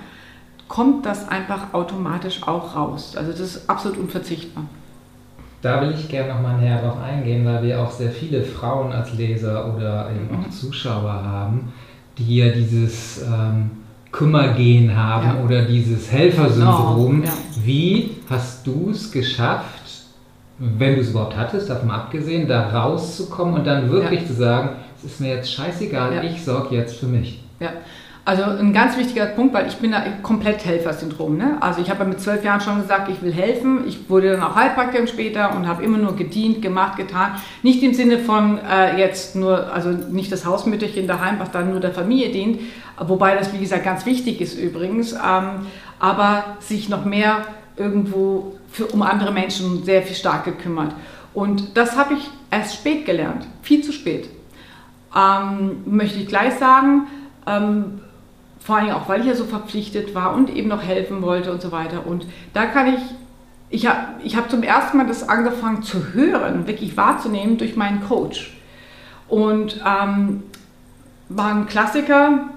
kommt 0.68 1.06
das 1.06 1.28
einfach 1.28 1.74
automatisch 1.74 2.44
auch 2.48 2.76
raus. 2.76 3.16
Also 3.18 3.32
das 3.32 3.42
ist 3.42 3.70
absolut 3.70 3.98
unverzichtbar. 3.98 4.66
Da 5.62 5.82
will 5.82 5.94
ich 5.98 6.08
gerne 6.08 6.34
nochmal 6.34 6.58
näher 6.58 6.82
drauf 6.82 6.98
eingehen, 7.02 7.44
weil 7.46 7.64
wir 7.64 7.82
auch 7.82 7.92
sehr 7.92 8.12
viele 8.12 8.44
Frauen 8.44 8.94
als 8.94 9.14
Leser 9.14 9.76
oder 9.76 10.10
eben 10.12 10.34
auch 10.34 10.46
mhm. 10.46 10.52
Zuschauer 10.52 11.12
haben, 11.12 11.74
die 12.18 12.38
ja 12.38 12.50
dieses 12.50 13.24
ähm, 13.24 13.72
Kümmergehen 14.12 14.96
haben 14.96 15.38
ja. 15.38 15.44
oder 15.44 15.64
dieses 15.64 16.12
Helfersyndrom. 16.12 17.22
Genau. 17.22 17.26
Ja. 17.26 17.34
Wie 17.64 18.12
hast 18.30 18.66
du 18.66 18.92
es 18.92 19.12
geschafft, 19.12 19.79
wenn 20.60 20.96
du 20.96 21.02
es 21.02 21.12
überhaupt 21.12 21.38
hattest, 21.38 21.70
davon 21.70 21.90
abgesehen, 21.90 22.48
da 22.48 22.70
rauszukommen 22.70 23.56
und 23.56 23.66
dann 23.66 23.90
wirklich 23.90 24.22
ja. 24.22 24.28
zu 24.28 24.34
sagen, 24.34 24.70
es 24.98 25.12
ist 25.12 25.22
mir 25.22 25.36
jetzt 25.36 25.52
scheißegal, 25.52 26.16
ja. 26.16 26.24
ich 26.24 26.44
sorge 26.44 26.76
jetzt 26.76 26.98
für 26.98 27.06
mich. 27.06 27.42
Ja, 27.60 27.70
also 28.26 28.44
ein 28.44 28.74
ganz 28.74 28.96
wichtiger 28.96 29.26
Punkt, 29.26 29.56
weil 29.56 29.68
ich 29.68 29.78
bin 29.78 29.92
da 29.92 30.04
komplett 30.22 30.64
Helfersyndrom. 30.64 31.38
Ne? 31.38 31.58
Also 31.62 31.82
ich 31.82 31.90
habe 31.90 32.06
mit 32.06 32.22
zwölf 32.22 32.44
Jahren 32.44 32.62
schon 32.62 32.80
gesagt, 32.80 33.10
ich 33.10 33.24
will 33.24 33.34
helfen. 33.34 33.88
Ich 33.88 34.08
wurde 34.08 34.34
dann 34.34 34.44
auch 34.44 34.56
Heilpraktikerin 34.56 35.08
später 35.08 35.56
und 35.56 35.68
habe 35.68 35.84
immer 35.84 35.98
nur 35.98 36.16
gedient, 36.16 36.62
gemacht, 36.62 36.98
getan. 36.98 37.32
Nicht 37.64 37.82
im 37.82 37.96
Sinne 37.96 38.20
von 38.20 38.60
äh, 38.60 39.00
jetzt 39.00 39.36
nur, 39.36 39.74
also 39.74 39.90
nicht 39.90 40.32
das 40.32 40.46
Hausmütterchen 40.46 41.08
daheim, 41.08 41.40
was 41.40 41.50
dann 41.50 41.72
nur 41.72 41.80
der 41.80 41.92
Familie 41.92 42.30
dient, 42.30 42.60
wobei 43.00 43.36
das 43.36 43.52
wie 43.52 43.58
gesagt 43.58 43.84
ganz 43.84 44.06
wichtig 44.06 44.42
ist 44.42 44.60
übrigens, 44.60 45.14
ähm, 45.14 45.66
aber 45.98 46.44
sich 46.60 46.88
noch 46.88 47.06
mehr 47.06 47.38
irgendwo 47.80 48.56
für, 48.72 48.88
um 48.88 49.02
andere 49.02 49.32
Menschen 49.32 49.84
sehr 49.84 50.04
viel 50.04 50.16
stark 50.16 50.46
gekümmert. 50.46 50.94
Und 51.34 51.78
das 51.78 51.98
habe 51.98 52.16
ich 52.16 52.30
erst 52.52 52.76
spät 52.76 53.06
gelernt, 53.06 53.46
viel 53.62 53.82
zu 53.84 53.92
spät. 53.92 54.30
Ähm, 55.16 55.84
möchte 55.86 56.20
ich 56.20 56.28
gleich 56.28 56.56
sagen, 56.56 57.08
ähm, 57.48 58.02
vor 58.60 58.78
allem 58.78 58.92
auch, 58.92 59.08
weil 59.08 59.22
ich 59.22 59.28
ja 59.28 59.36
so 59.36 59.46
verpflichtet 59.46 60.14
war 60.14 60.34
und 60.36 60.50
eben 60.56 60.70
noch 60.70 60.84
helfen 60.84 61.22
wollte 61.22 61.52
und 61.52 61.62
so 61.62 61.72
weiter. 61.72 62.06
Und 62.06 62.26
da 62.54 62.66
kann 62.66 62.88
ich, 62.88 63.02
ich 63.70 63.88
habe 63.88 64.00
ich 64.24 64.36
hab 64.36 64.50
zum 64.50 64.64
ersten 64.64 64.98
Mal 64.98 65.08
das 65.08 65.28
angefangen 65.28 65.82
zu 65.82 66.14
hören, 66.14 66.68
wirklich 66.68 66.98
wahrzunehmen 66.98 67.58
durch 67.58 67.76
meinen 67.76 68.04
Coach. 68.08 68.56
Und 69.28 69.82
ähm, 69.86 70.44
war 71.30 71.54
ein 71.54 71.68
Klassiker, 71.68 72.50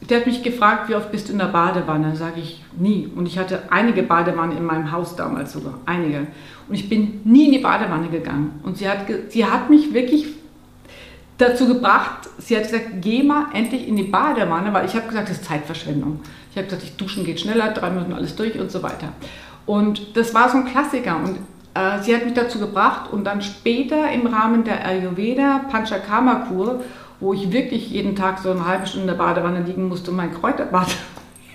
der 0.00 0.20
hat 0.20 0.26
mich 0.26 0.42
gefragt, 0.42 0.88
wie 0.88 0.94
oft 0.94 1.10
bist 1.10 1.28
du 1.28 1.32
in 1.32 1.38
der 1.38 1.46
Badewanne? 1.46 2.14
Sage 2.14 2.40
ich, 2.40 2.62
nie. 2.78 3.10
Und 3.14 3.26
ich 3.26 3.38
hatte 3.38 3.64
einige 3.70 4.02
Badewannen 4.02 4.56
in 4.56 4.64
meinem 4.64 4.92
Haus 4.92 5.16
damals 5.16 5.52
sogar, 5.52 5.74
einige. 5.86 6.28
Und 6.68 6.74
ich 6.74 6.88
bin 6.88 7.20
nie 7.24 7.46
in 7.46 7.52
die 7.52 7.58
Badewanne 7.58 8.08
gegangen. 8.08 8.60
Und 8.62 8.78
sie 8.78 8.88
hat, 8.88 9.06
sie 9.28 9.44
hat 9.44 9.70
mich 9.70 9.92
wirklich 9.92 10.26
dazu 11.36 11.66
gebracht, 11.66 12.28
sie 12.38 12.56
hat 12.56 12.64
gesagt, 12.64 12.86
geh 13.00 13.22
mal 13.22 13.46
endlich 13.54 13.88
in 13.88 13.96
die 13.96 14.04
Badewanne, 14.04 14.72
weil 14.72 14.86
ich 14.86 14.94
habe 14.94 15.08
gesagt, 15.08 15.30
das 15.30 15.38
ist 15.38 15.44
Zeitverschwendung. 15.44 16.20
Ich 16.50 16.56
habe 16.56 16.66
gesagt, 16.66 16.84
ich 16.84 16.96
duschen 16.96 17.24
geht 17.24 17.40
schneller, 17.40 17.72
drei 17.72 17.90
Minuten 17.90 18.12
alles 18.12 18.36
durch 18.36 18.58
und 18.58 18.70
so 18.70 18.82
weiter. 18.82 19.12
Und 19.66 20.16
das 20.16 20.34
war 20.34 20.48
so 20.48 20.58
ein 20.58 20.64
Klassiker. 20.64 21.16
Und 21.16 21.38
äh, 21.74 22.02
sie 22.02 22.14
hat 22.14 22.24
mich 22.24 22.34
dazu 22.34 22.58
gebracht 22.58 23.12
und 23.12 23.24
dann 23.24 23.42
später 23.42 24.10
im 24.10 24.26
Rahmen 24.26 24.64
der 24.64 24.84
Ayurveda 24.84 25.66
Panchakarma-Kur 25.70 26.82
wo 27.20 27.32
ich 27.32 27.52
wirklich 27.52 27.90
jeden 27.90 28.16
Tag 28.16 28.38
so 28.38 28.50
eine 28.50 28.66
halbe 28.66 28.86
Stunde 28.86 29.12
in 29.12 29.18
der 29.18 29.22
Badewanne 29.24 29.62
liegen 29.62 29.88
musste 29.88 30.10
und 30.10 30.16
mein 30.16 30.32
Kräuterbad 30.32 30.88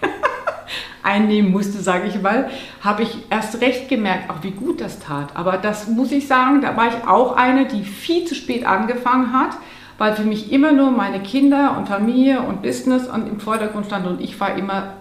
einnehmen 1.03 1.51
musste, 1.51 1.79
sage 1.79 2.07
ich 2.07 2.21
mal, 2.21 2.49
habe 2.81 3.03
ich 3.03 3.17
erst 3.29 3.61
recht 3.61 3.87
gemerkt, 3.89 4.29
auch 4.29 4.43
wie 4.43 4.51
gut 4.51 4.81
das 4.81 4.99
tat. 4.99 5.35
Aber 5.35 5.57
das 5.57 5.87
muss 5.87 6.11
ich 6.11 6.27
sagen, 6.27 6.61
da 6.61 6.75
war 6.75 6.87
ich 6.87 7.07
auch 7.07 7.35
eine, 7.35 7.65
die 7.65 7.83
viel 7.83 8.25
zu 8.25 8.35
spät 8.35 8.65
angefangen 8.65 9.33
hat, 9.33 9.57
weil 9.97 10.15
für 10.15 10.23
mich 10.23 10.51
immer 10.51 10.71
nur 10.71 10.91
meine 10.91 11.21
Kinder 11.21 11.75
und 11.77 11.87
Familie 11.87 12.41
und 12.41 12.61
Business 12.61 13.07
im 13.07 13.39
Vordergrund 13.39 13.85
stand 13.85 14.07
und 14.07 14.21
ich 14.21 14.39
war 14.39 14.55
immer 14.55 14.93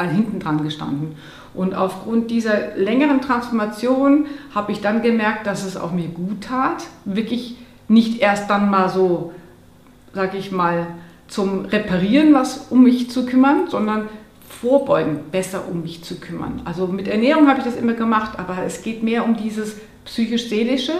hinten 0.00 0.38
dran 0.38 0.62
gestanden. 0.62 1.16
Und 1.54 1.74
aufgrund 1.74 2.30
dieser 2.30 2.76
längeren 2.76 3.20
Transformation 3.20 4.26
habe 4.54 4.70
ich 4.70 4.80
dann 4.80 5.02
gemerkt, 5.02 5.46
dass 5.46 5.64
es 5.64 5.76
auch 5.76 5.92
mir 5.92 6.08
gut 6.08 6.42
tat, 6.42 6.84
wirklich 7.04 7.56
nicht 7.88 8.20
erst 8.20 8.48
dann 8.50 8.70
mal 8.70 8.88
so 8.88 9.32
sage 10.14 10.38
ich 10.38 10.52
mal, 10.52 10.86
zum 11.28 11.66
Reparieren 11.66 12.34
was 12.34 12.66
um 12.70 12.82
mich 12.82 13.10
zu 13.10 13.26
kümmern, 13.26 13.68
sondern 13.68 14.08
vorbeugen, 14.48 15.20
besser 15.30 15.68
um 15.70 15.82
mich 15.82 16.02
zu 16.02 16.18
kümmern. 16.18 16.62
Also 16.64 16.86
mit 16.86 17.06
Ernährung 17.06 17.48
habe 17.48 17.58
ich 17.58 17.64
das 17.64 17.76
immer 17.76 17.92
gemacht, 17.92 18.38
aber 18.38 18.58
es 18.64 18.82
geht 18.82 19.02
mehr 19.02 19.24
um 19.24 19.36
dieses 19.36 19.76
psychisch-seelische, 20.04 20.94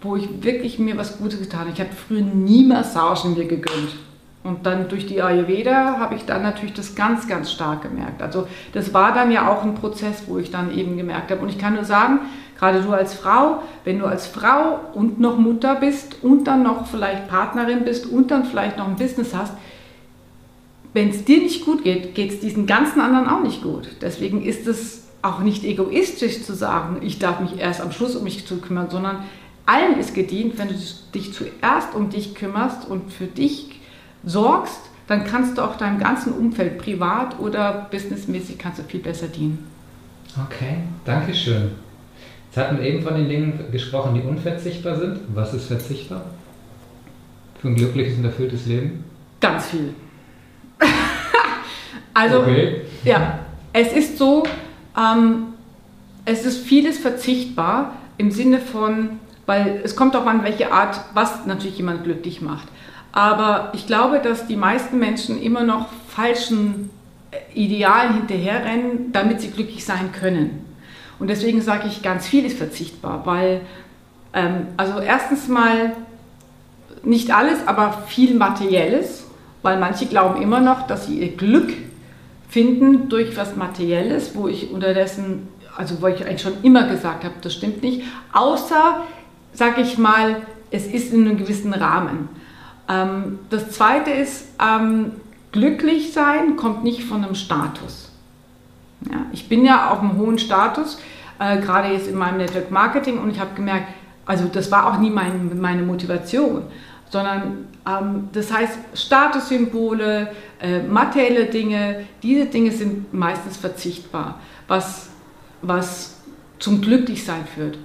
wo 0.00 0.16
ich 0.16 0.42
wirklich 0.42 0.78
mir 0.78 0.96
was 0.96 1.18
Gutes 1.18 1.40
getan 1.40 1.60
habe. 1.60 1.70
Ich 1.72 1.80
habe 1.80 1.90
früher 1.92 2.22
nie 2.22 2.64
Massagen 2.64 3.34
mir 3.34 3.46
gegönnt. 3.46 3.96
Und 4.42 4.64
dann 4.64 4.88
durch 4.88 5.06
die 5.06 5.20
Ayurveda 5.20 5.98
habe 5.98 6.14
ich 6.14 6.24
dann 6.24 6.42
natürlich 6.42 6.72
das 6.72 6.94
ganz, 6.94 7.28
ganz 7.28 7.52
stark 7.52 7.82
gemerkt. 7.82 8.22
Also 8.22 8.48
das 8.72 8.94
war 8.94 9.12
dann 9.12 9.30
ja 9.30 9.50
auch 9.50 9.62
ein 9.62 9.74
Prozess, 9.74 10.22
wo 10.26 10.38
ich 10.38 10.50
dann 10.50 10.72
eben 10.76 10.96
gemerkt 10.96 11.30
habe. 11.30 11.42
Und 11.42 11.50
ich 11.50 11.58
kann 11.58 11.74
nur 11.74 11.84
sagen, 11.84 12.20
gerade 12.60 12.82
du 12.82 12.92
als 12.92 13.14
Frau, 13.14 13.62
wenn 13.84 13.98
du 13.98 14.04
als 14.04 14.26
Frau 14.26 14.80
und 14.92 15.18
noch 15.18 15.38
Mutter 15.38 15.76
bist 15.76 16.16
und 16.22 16.44
dann 16.44 16.62
noch 16.62 16.86
vielleicht 16.86 17.26
Partnerin 17.26 17.84
bist 17.84 18.06
und 18.06 18.30
dann 18.30 18.44
vielleicht 18.44 18.76
noch 18.76 18.86
ein 18.86 18.96
Business 18.96 19.34
hast, 19.34 19.54
wenn 20.92 21.08
es 21.08 21.24
dir 21.24 21.38
nicht 21.38 21.64
gut 21.64 21.82
geht, 21.84 22.14
geht 22.14 22.32
es 22.32 22.40
diesen 22.40 22.66
ganzen 22.66 23.00
anderen 23.00 23.28
auch 23.28 23.42
nicht 23.42 23.62
gut. 23.62 23.88
Deswegen 24.02 24.42
ist 24.42 24.66
es 24.66 25.04
auch 25.22 25.40
nicht 25.40 25.64
egoistisch 25.64 26.42
zu 26.42 26.54
sagen, 26.54 26.98
ich 27.00 27.18
darf 27.18 27.40
mich 27.40 27.58
erst 27.58 27.80
am 27.80 27.92
Schluss 27.92 28.14
um 28.14 28.24
mich 28.24 28.46
zu 28.46 28.58
kümmern, 28.58 28.90
sondern 28.90 29.24
allen 29.64 29.98
ist 29.98 30.14
gedient, 30.14 30.58
wenn 30.58 30.68
du 30.68 30.74
dich 31.14 31.32
zuerst 31.32 31.94
um 31.94 32.10
dich 32.10 32.34
kümmerst 32.34 32.86
und 32.88 33.12
für 33.12 33.26
dich 33.26 33.80
sorgst, 34.24 34.80
dann 35.06 35.24
kannst 35.24 35.56
du 35.56 35.62
auch 35.62 35.76
deinem 35.76 35.98
ganzen 35.98 36.32
Umfeld, 36.32 36.78
privat 36.78 37.38
oder 37.38 37.88
businessmäßig, 37.90 38.58
kannst 38.58 38.80
du 38.80 38.82
viel 38.82 39.00
besser 39.00 39.28
dienen. 39.28 39.66
Okay, 40.36 40.78
danke 41.04 41.34
schön. 41.34 41.70
Jetzt 42.50 42.56
hatten 42.56 42.78
wir 42.78 42.84
eben 42.84 43.02
von 43.02 43.14
den 43.14 43.28
Dingen 43.28 43.66
gesprochen, 43.70 44.14
die 44.14 44.22
unverzichtbar 44.22 44.96
sind. 44.96 45.20
Was 45.32 45.54
ist 45.54 45.66
verzichtbar 45.66 46.24
für 47.60 47.68
ein 47.68 47.76
glückliches 47.76 48.18
und 48.18 48.24
erfülltes 48.24 48.66
Leben? 48.66 49.04
Ganz 49.40 49.66
viel. 49.66 49.94
also, 52.14 52.40
okay. 52.40 52.80
ja, 53.04 53.38
es 53.72 53.92
ist 53.92 54.18
so, 54.18 54.42
ähm, 54.98 55.44
es 56.24 56.44
ist 56.44 56.64
vieles 56.66 56.98
verzichtbar 56.98 57.94
im 58.18 58.32
Sinne 58.32 58.58
von, 58.58 59.20
weil 59.46 59.80
es 59.84 59.94
kommt 59.94 60.16
auch 60.16 60.26
an, 60.26 60.42
welche 60.42 60.72
Art, 60.72 61.00
was 61.14 61.46
natürlich 61.46 61.76
jemand 61.76 62.02
glücklich 62.02 62.40
macht. 62.40 62.66
Aber 63.12 63.70
ich 63.74 63.86
glaube, 63.86 64.18
dass 64.18 64.48
die 64.48 64.56
meisten 64.56 64.98
Menschen 64.98 65.40
immer 65.40 65.62
noch 65.62 65.88
falschen 66.08 66.90
äh, 67.30 67.36
Idealen 67.54 68.14
hinterherrennen, 68.14 69.12
damit 69.12 69.40
sie 69.40 69.50
glücklich 69.50 69.84
sein 69.84 70.10
können. 70.10 70.69
Und 71.20 71.28
deswegen 71.28 71.60
sage 71.60 71.86
ich, 71.86 72.02
ganz 72.02 72.26
viel 72.26 72.44
ist 72.44 72.58
verzichtbar, 72.58 73.22
weil, 73.26 73.60
ähm, 74.32 74.68
also 74.76 74.98
erstens 74.98 75.46
mal 75.48 75.92
nicht 77.04 77.30
alles, 77.30 77.66
aber 77.66 78.04
viel 78.08 78.34
Materielles, 78.34 79.26
weil 79.62 79.78
manche 79.78 80.06
glauben 80.06 80.40
immer 80.42 80.60
noch, 80.60 80.86
dass 80.86 81.06
sie 81.06 81.20
ihr 81.20 81.36
Glück 81.36 81.72
finden 82.48 83.08
durch 83.08 83.36
was 83.36 83.54
Materielles, 83.54 84.34
wo 84.34 84.48
ich 84.48 84.72
unterdessen, 84.72 85.48
also 85.76 86.00
wo 86.00 86.06
ich 86.06 86.24
eigentlich 86.24 86.42
schon 86.42 86.62
immer 86.62 86.88
gesagt 86.88 87.24
habe, 87.24 87.34
das 87.42 87.54
stimmt 87.54 87.82
nicht, 87.82 88.02
außer, 88.32 89.04
sage 89.52 89.82
ich 89.82 89.98
mal, 89.98 90.36
es 90.70 90.86
ist 90.86 91.12
in 91.12 91.26
einem 91.26 91.36
gewissen 91.36 91.74
Rahmen. 91.74 92.28
Ähm, 92.88 93.40
das 93.50 93.70
zweite 93.70 94.10
ist, 94.10 94.46
ähm, 94.58 95.12
glücklich 95.52 96.12
sein 96.12 96.56
kommt 96.56 96.82
nicht 96.82 97.04
von 97.04 97.24
einem 97.24 97.34
Status. 97.34 98.09
Ja, 99.08 99.26
ich 99.32 99.48
bin 99.48 99.64
ja 99.64 99.90
auf 99.90 100.00
einem 100.00 100.16
hohen 100.16 100.38
Status, 100.38 100.98
äh, 101.38 101.58
gerade 101.60 101.92
jetzt 101.92 102.08
in 102.08 102.16
meinem 102.16 102.38
Network 102.38 102.70
Marketing 102.70 103.18
und 103.18 103.30
ich 103.30 103.40
habe 103.40 103.54
gemerkt, 103.54 103.86
also 104.26 104.44
das 104.46 104.70
war 104.70 104.86
auch 104.92 104.98
nie 104.98 105.10
mein, 105.10 105.58
meine 105.60 105.82
Motivation, 105.82 106.64
sondern 107.08 107.68
ähm, 107.86 108.28
das 108.32 108.52
heißt 108.52 108.78
Statussymbole, 108.94 110.32
äh, 110.60 110.82
materielle 110.82 111.46
Dinge, 111.46 112.04
diese 112.22 112.46
Dinge 112.46 112.70
sind 112.72 113.12
meistens 113.12 113.56
verzichtbar, 113.56 114.38
was, 114.68 115.08
was 115.62 116.20
zum 116.58 116.80
Glücklichsein 116.80 117.46
führt. 117.46 117.78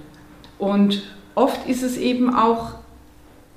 Und 0.58 1.02
oft 1.34 1.66
ist 1.68 1.82
es 1.82 1.96
eben 1.96 2.34
auch 2.34 2.74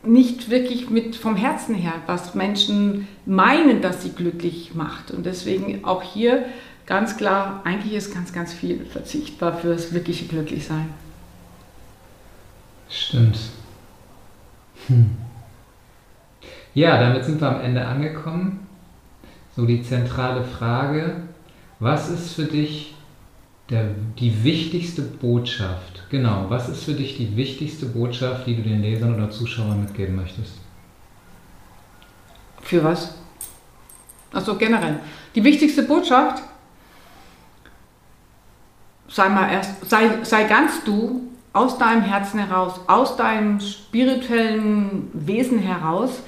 nicht 0.04 0.50
wirklich 0.50 0.90
mit 0.90 1.16
vom 1.16 1.36
Herzen 1.36 1.76
her, 1.76 1.94
was 2.08 2.34
Menschen 2.34 3.08
meinen, 3.26 3.82
dass 3.82 4.02
sie 4.02 4.12
glücklich 4.12 4.74
macht. 4.74 5.12
Und 5.12 5.26
deswegen 5.26 5.84
auch 5.84 6.02
hier 6.02 6.46
ganz 6.90 7.16
klar, 7.16 7.62
eigentlich 7.64 7.94
ist 7.94 8.14
ganz, 8.14 8.34
ganz 8.34 8.52
viel 8.52 8.86
verzichtbar 8.86 9.54
für 9.54 9.70
das 9.70 9.94
wirkliche 9.94 10.26
Glücklichsein. 10.26 10.90
Stimmt. 12.90 13.38
Hm. 14.88 15.12
Ja, 16.74 17.00
damit 17.00 17.24
sind 17.24 17.40
wir 17.40 17.50
am 17.50 17.62
Ende 17.62 17.86
angekommen. 17.86 18.68
So 19.56 19.66
die 19.66 19.84
zentrale 19.84 20.44
Frage, 20.44 21.18
was 21.80 22.10
ist 22.10 22.34
für 22.34 22.46
dich 22.46 22.96
der, 23.70 23.92
die 24.18 24.44
wichtigste 24.44 25.04
Botschaft? 25.04 26.10
Genau, 26.10 26.46
was 26.50 26.70
ist 26.70 26.84
für 26.84 26.94
dich 26.94 27.18
die 27.18 27.36
wichtigste 27.36 27.86
Botschaft, 27.86 28.48
die 28.48 28.56
du 28.56 28.64
den 28.64 28.82
Lesern 28.82 29.14
oder 29.16 29.30
Zuschauern 29.30 29.82
mitgeben 29.82 30.16
möchtest? 30.16 30.54
Für 32.62 32.84
was? 32.84 33.16
Also 34.32 34.56
generell. 34.56 35.00
Die 35.36 35.44
wichtigste 35.44 35.84
Botschaft, 35.84 36.44
sei 39.20 39.28
mal 39.28 39.52
erst, 39.52 39.90
sei, 39.90 40.10
sei 40.24 40.46
ganz 40.46 40.82
du, 40.86 41.24
aus 41.52 41.78
deinem 41.78 42.04
Herzen 42.04 42.40
heraus, 42.40 42.80
aus 42.88 43.18
deinem 43.18 43.60
spirituellen 43.60 45.10
Wesen 45.12 45.60
heraus, 45.60 46.22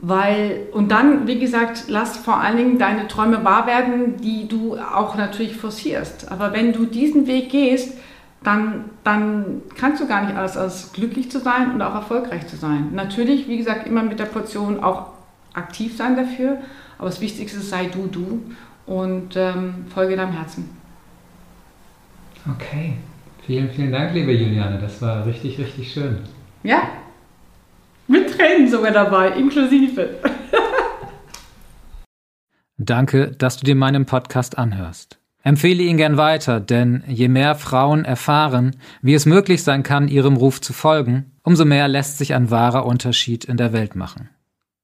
weil, 0.00 0.66
und 0.72 0.90
dann, 0.90 1.26
wie 1.26 1.38
gesagt, 1.38 1.84
lass 1.88 2.18
vor 2.18 2.36
allen 2.38 2.58
Dingen 2.58 2.78
deine 2.78 3.08
Träume 3.08 3.42
wahr 3.42 3.66
werden, 3.66 4.18
die 4.18 4.48
du 4.48 4.76
auch 4.76 5.14
natürlich 5.14 5.56
forcierst. 5.56 6.30
Aber 6.30 6.52
wenn 6.52 6.74
du 6.74 6.84
diesen 6.84 7.26
Weg 7.26 7.50
gehst, 7.50 7.96
dann, 8.42 8.90
dann 9.02 9.62
kannst 9.76 10.02
du 10.02 10.06
gar 10.06 10.24
nicht 10.26 10.36
alles 10.36 10.58
als 10.58 10.92
glücklich 10.92 11.30
zu 11.30 11.38
sein 11.38 11.72
und 11.72 11.80
auch 11.80 11.94
erfolgreich 11.94 12.46
zu 12.48 12.56
sein. 12.56 12.90
Natürlich, 12.92 13.48
wie 13.48 13.56
gesagt, 13.56 13.86
immer 13.86 14.02
mit 14.02 14.18
der 14.18 14.26
Portion 14.26 14.82
auch 14.82 15.06
aktiv 15.54 15.96
sein 15.96 16.16
dafür, 16.16 16.58
aber 16.98 17.08
das 17.08 17.22
Wichtigste 17.22 17.60
ist, 17.60 17.70
sei 17.70 17.86
du 17.86 18.08
du 18.08 18.42
und 18.86 19.36
ähm, 19.36 19.86
folge 19.94 20.16
deinem 20.16 20.32
Herzen. 20.32 20.79
Okay, 22.48 22.94
vielen, 23.46 23.70
vielen 23.70 23.92
Dank, 23.92 24.14
liebe 24.14 24.32
Juliane, 24.32 24.78
das 24.80 25.02
war 25.02 25.26
richtig, 25.26 25.58
richtig 25.58 25.92
schön. 25.92 26.20
Ja, 26.62 26.82
mit 28.10 28.36
Tränen 28.36 28.68
sogar 28.68 28.90
dabei, 28.90 29.28
inklusive. 29.38 30.18
Danke, 32.76 33.32
dass 33.38 33.58
du 33.58 33.64
dir 33.64 33.76
meinen 33.76 34.04
Podcast 34.04 34.58
anhörst. 34.58 35.20
Empfehle 35.42 35.82
ihn 35.82 35.96
gern 35.96 36.16
weiter, 36.16 36.58
denn 36.58 37.04
je 37.06 37.28
mehr 37.28 37.54
Frauen 37.54 38.04
erfahren, 38.04 38.76
wie 39.00 39.14
es 39.14 39.26
möglich 39.26 39.62
sein 39.62 39.82
kann, 39.82 40.08
ihrem 40.08 40.36
Ruf 40.36 40.60
zu 40.60 40.72
folgen, 40.72 41.32
umso 41.42 41.64
mehr 41.64 41.86
lässt 41.88 42.18
sich 42.18 42.34
ein 42.34 42.50
wahrer 42.50 42.84
Unterschied 42.84 43.44
in 43.44 43.56
der 43.56 43.72
Welt 43.72 43.94
machen. 43.94 44.28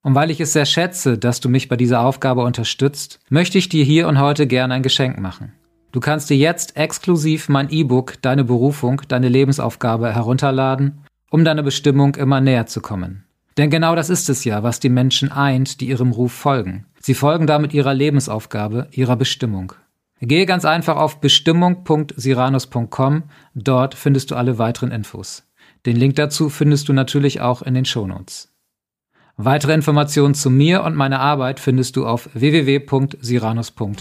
Und 0.03 0.15
weil 0.15 0.31
ich 0.31 0.41
es 0.41 0.53
sehr 0.53 0.67
schätze, 0.67 1.19
dass 1.19 1.41
du 1.41 1.49
mich 1.49 1.69
bei 1.69 1.77
dieser 1.77 2.03
Aufgabe 2.03 2.43
unterstützt, 2.43 3.19
möchte 3.29 3.59
ich 3.59 3.69
dir 3.69 3.85
hier 3.85 4.07
und 4.07 4.21
heute 4.21 4.47
gern 4.47 4.71
ein 4.71 4.85
Geschenk 4.85 5.19
machen. 5.19 5.53
Du 5.97 6.01
kannst 6.01 6.29
dir 6.29 6.37
jetzt 6.37 6.77
exklusiv 6.77 7.49
mein 7.49 7.71
E-Book 7.71 8.21
Deine 8.21 8.45
Berufung, 8.45 9.01
deine 9.09 9.31
Lebensaufgabe 9.31 10.15
herunterladen 10.15 11.07
um 11.31 11.43
deiner 11.43 11.63
Bestimmung 11.63 12.17
immer 12.17 12.43
näher 12.43 12.67
zu 12.67 12.83
kommen. 12.83 13.25
Denn 13.57 13.71
genau 13.71 13.97
das 13.97 14.11
ist 14.11 14.29
es 14.29 14.45
ja, 14.45 14.63
was 14.63 14.79
die 14.79 14.91
Menschen 14.91 15.33
eint, 15.33 15.81
die 15.81 15.89
ihrem 15.89 16.13
Ruf 16.13 16.33
folgen. 16.33 16.85
Sie 17.01 17.15
folgen 17.15 17.47
damit 17.47 17.73
ihrer 17.73 17.95
Lebensaufgabe, 17.95 18.89
ihrer 18.91 19.17
Bestimmung. 19.17 19.73
Gehe 20.21 20.45
ganz 20.45 20.67
einfach 20.67 20.97
auf 20.97 21.23
bestimmung.siranus.com, 21.23 23.23
dort 23.55 23.95
findest 23.95 24.31
du 24.31 24.35
alle 24.35 24.59
weiteren 24.59 24.91
Infos. 24.91 25.45
Den 25.87 25.97
Link 25.97 26.17
dazu 26.17 26.51
findest 26.51 26.91
du 26.91 26.93
natürlich 26.93 27.41
auch 27.41 27.63
in 27.63 27.73
den 27.73 27.87
Shownotes. 27.87 28.53
Weitere 29.39 29.73
Informationen 29.73 30.35
zu 30.35 30.51
mir 30.51 30.85
und 30.85 30.95
meiner 30.95 31.21
Arbeit 31.21 31.59
findest 31.59 31.97
du 31.97 32.07
auf 32.07 32.29
www.siranus.com. 32.35 33.97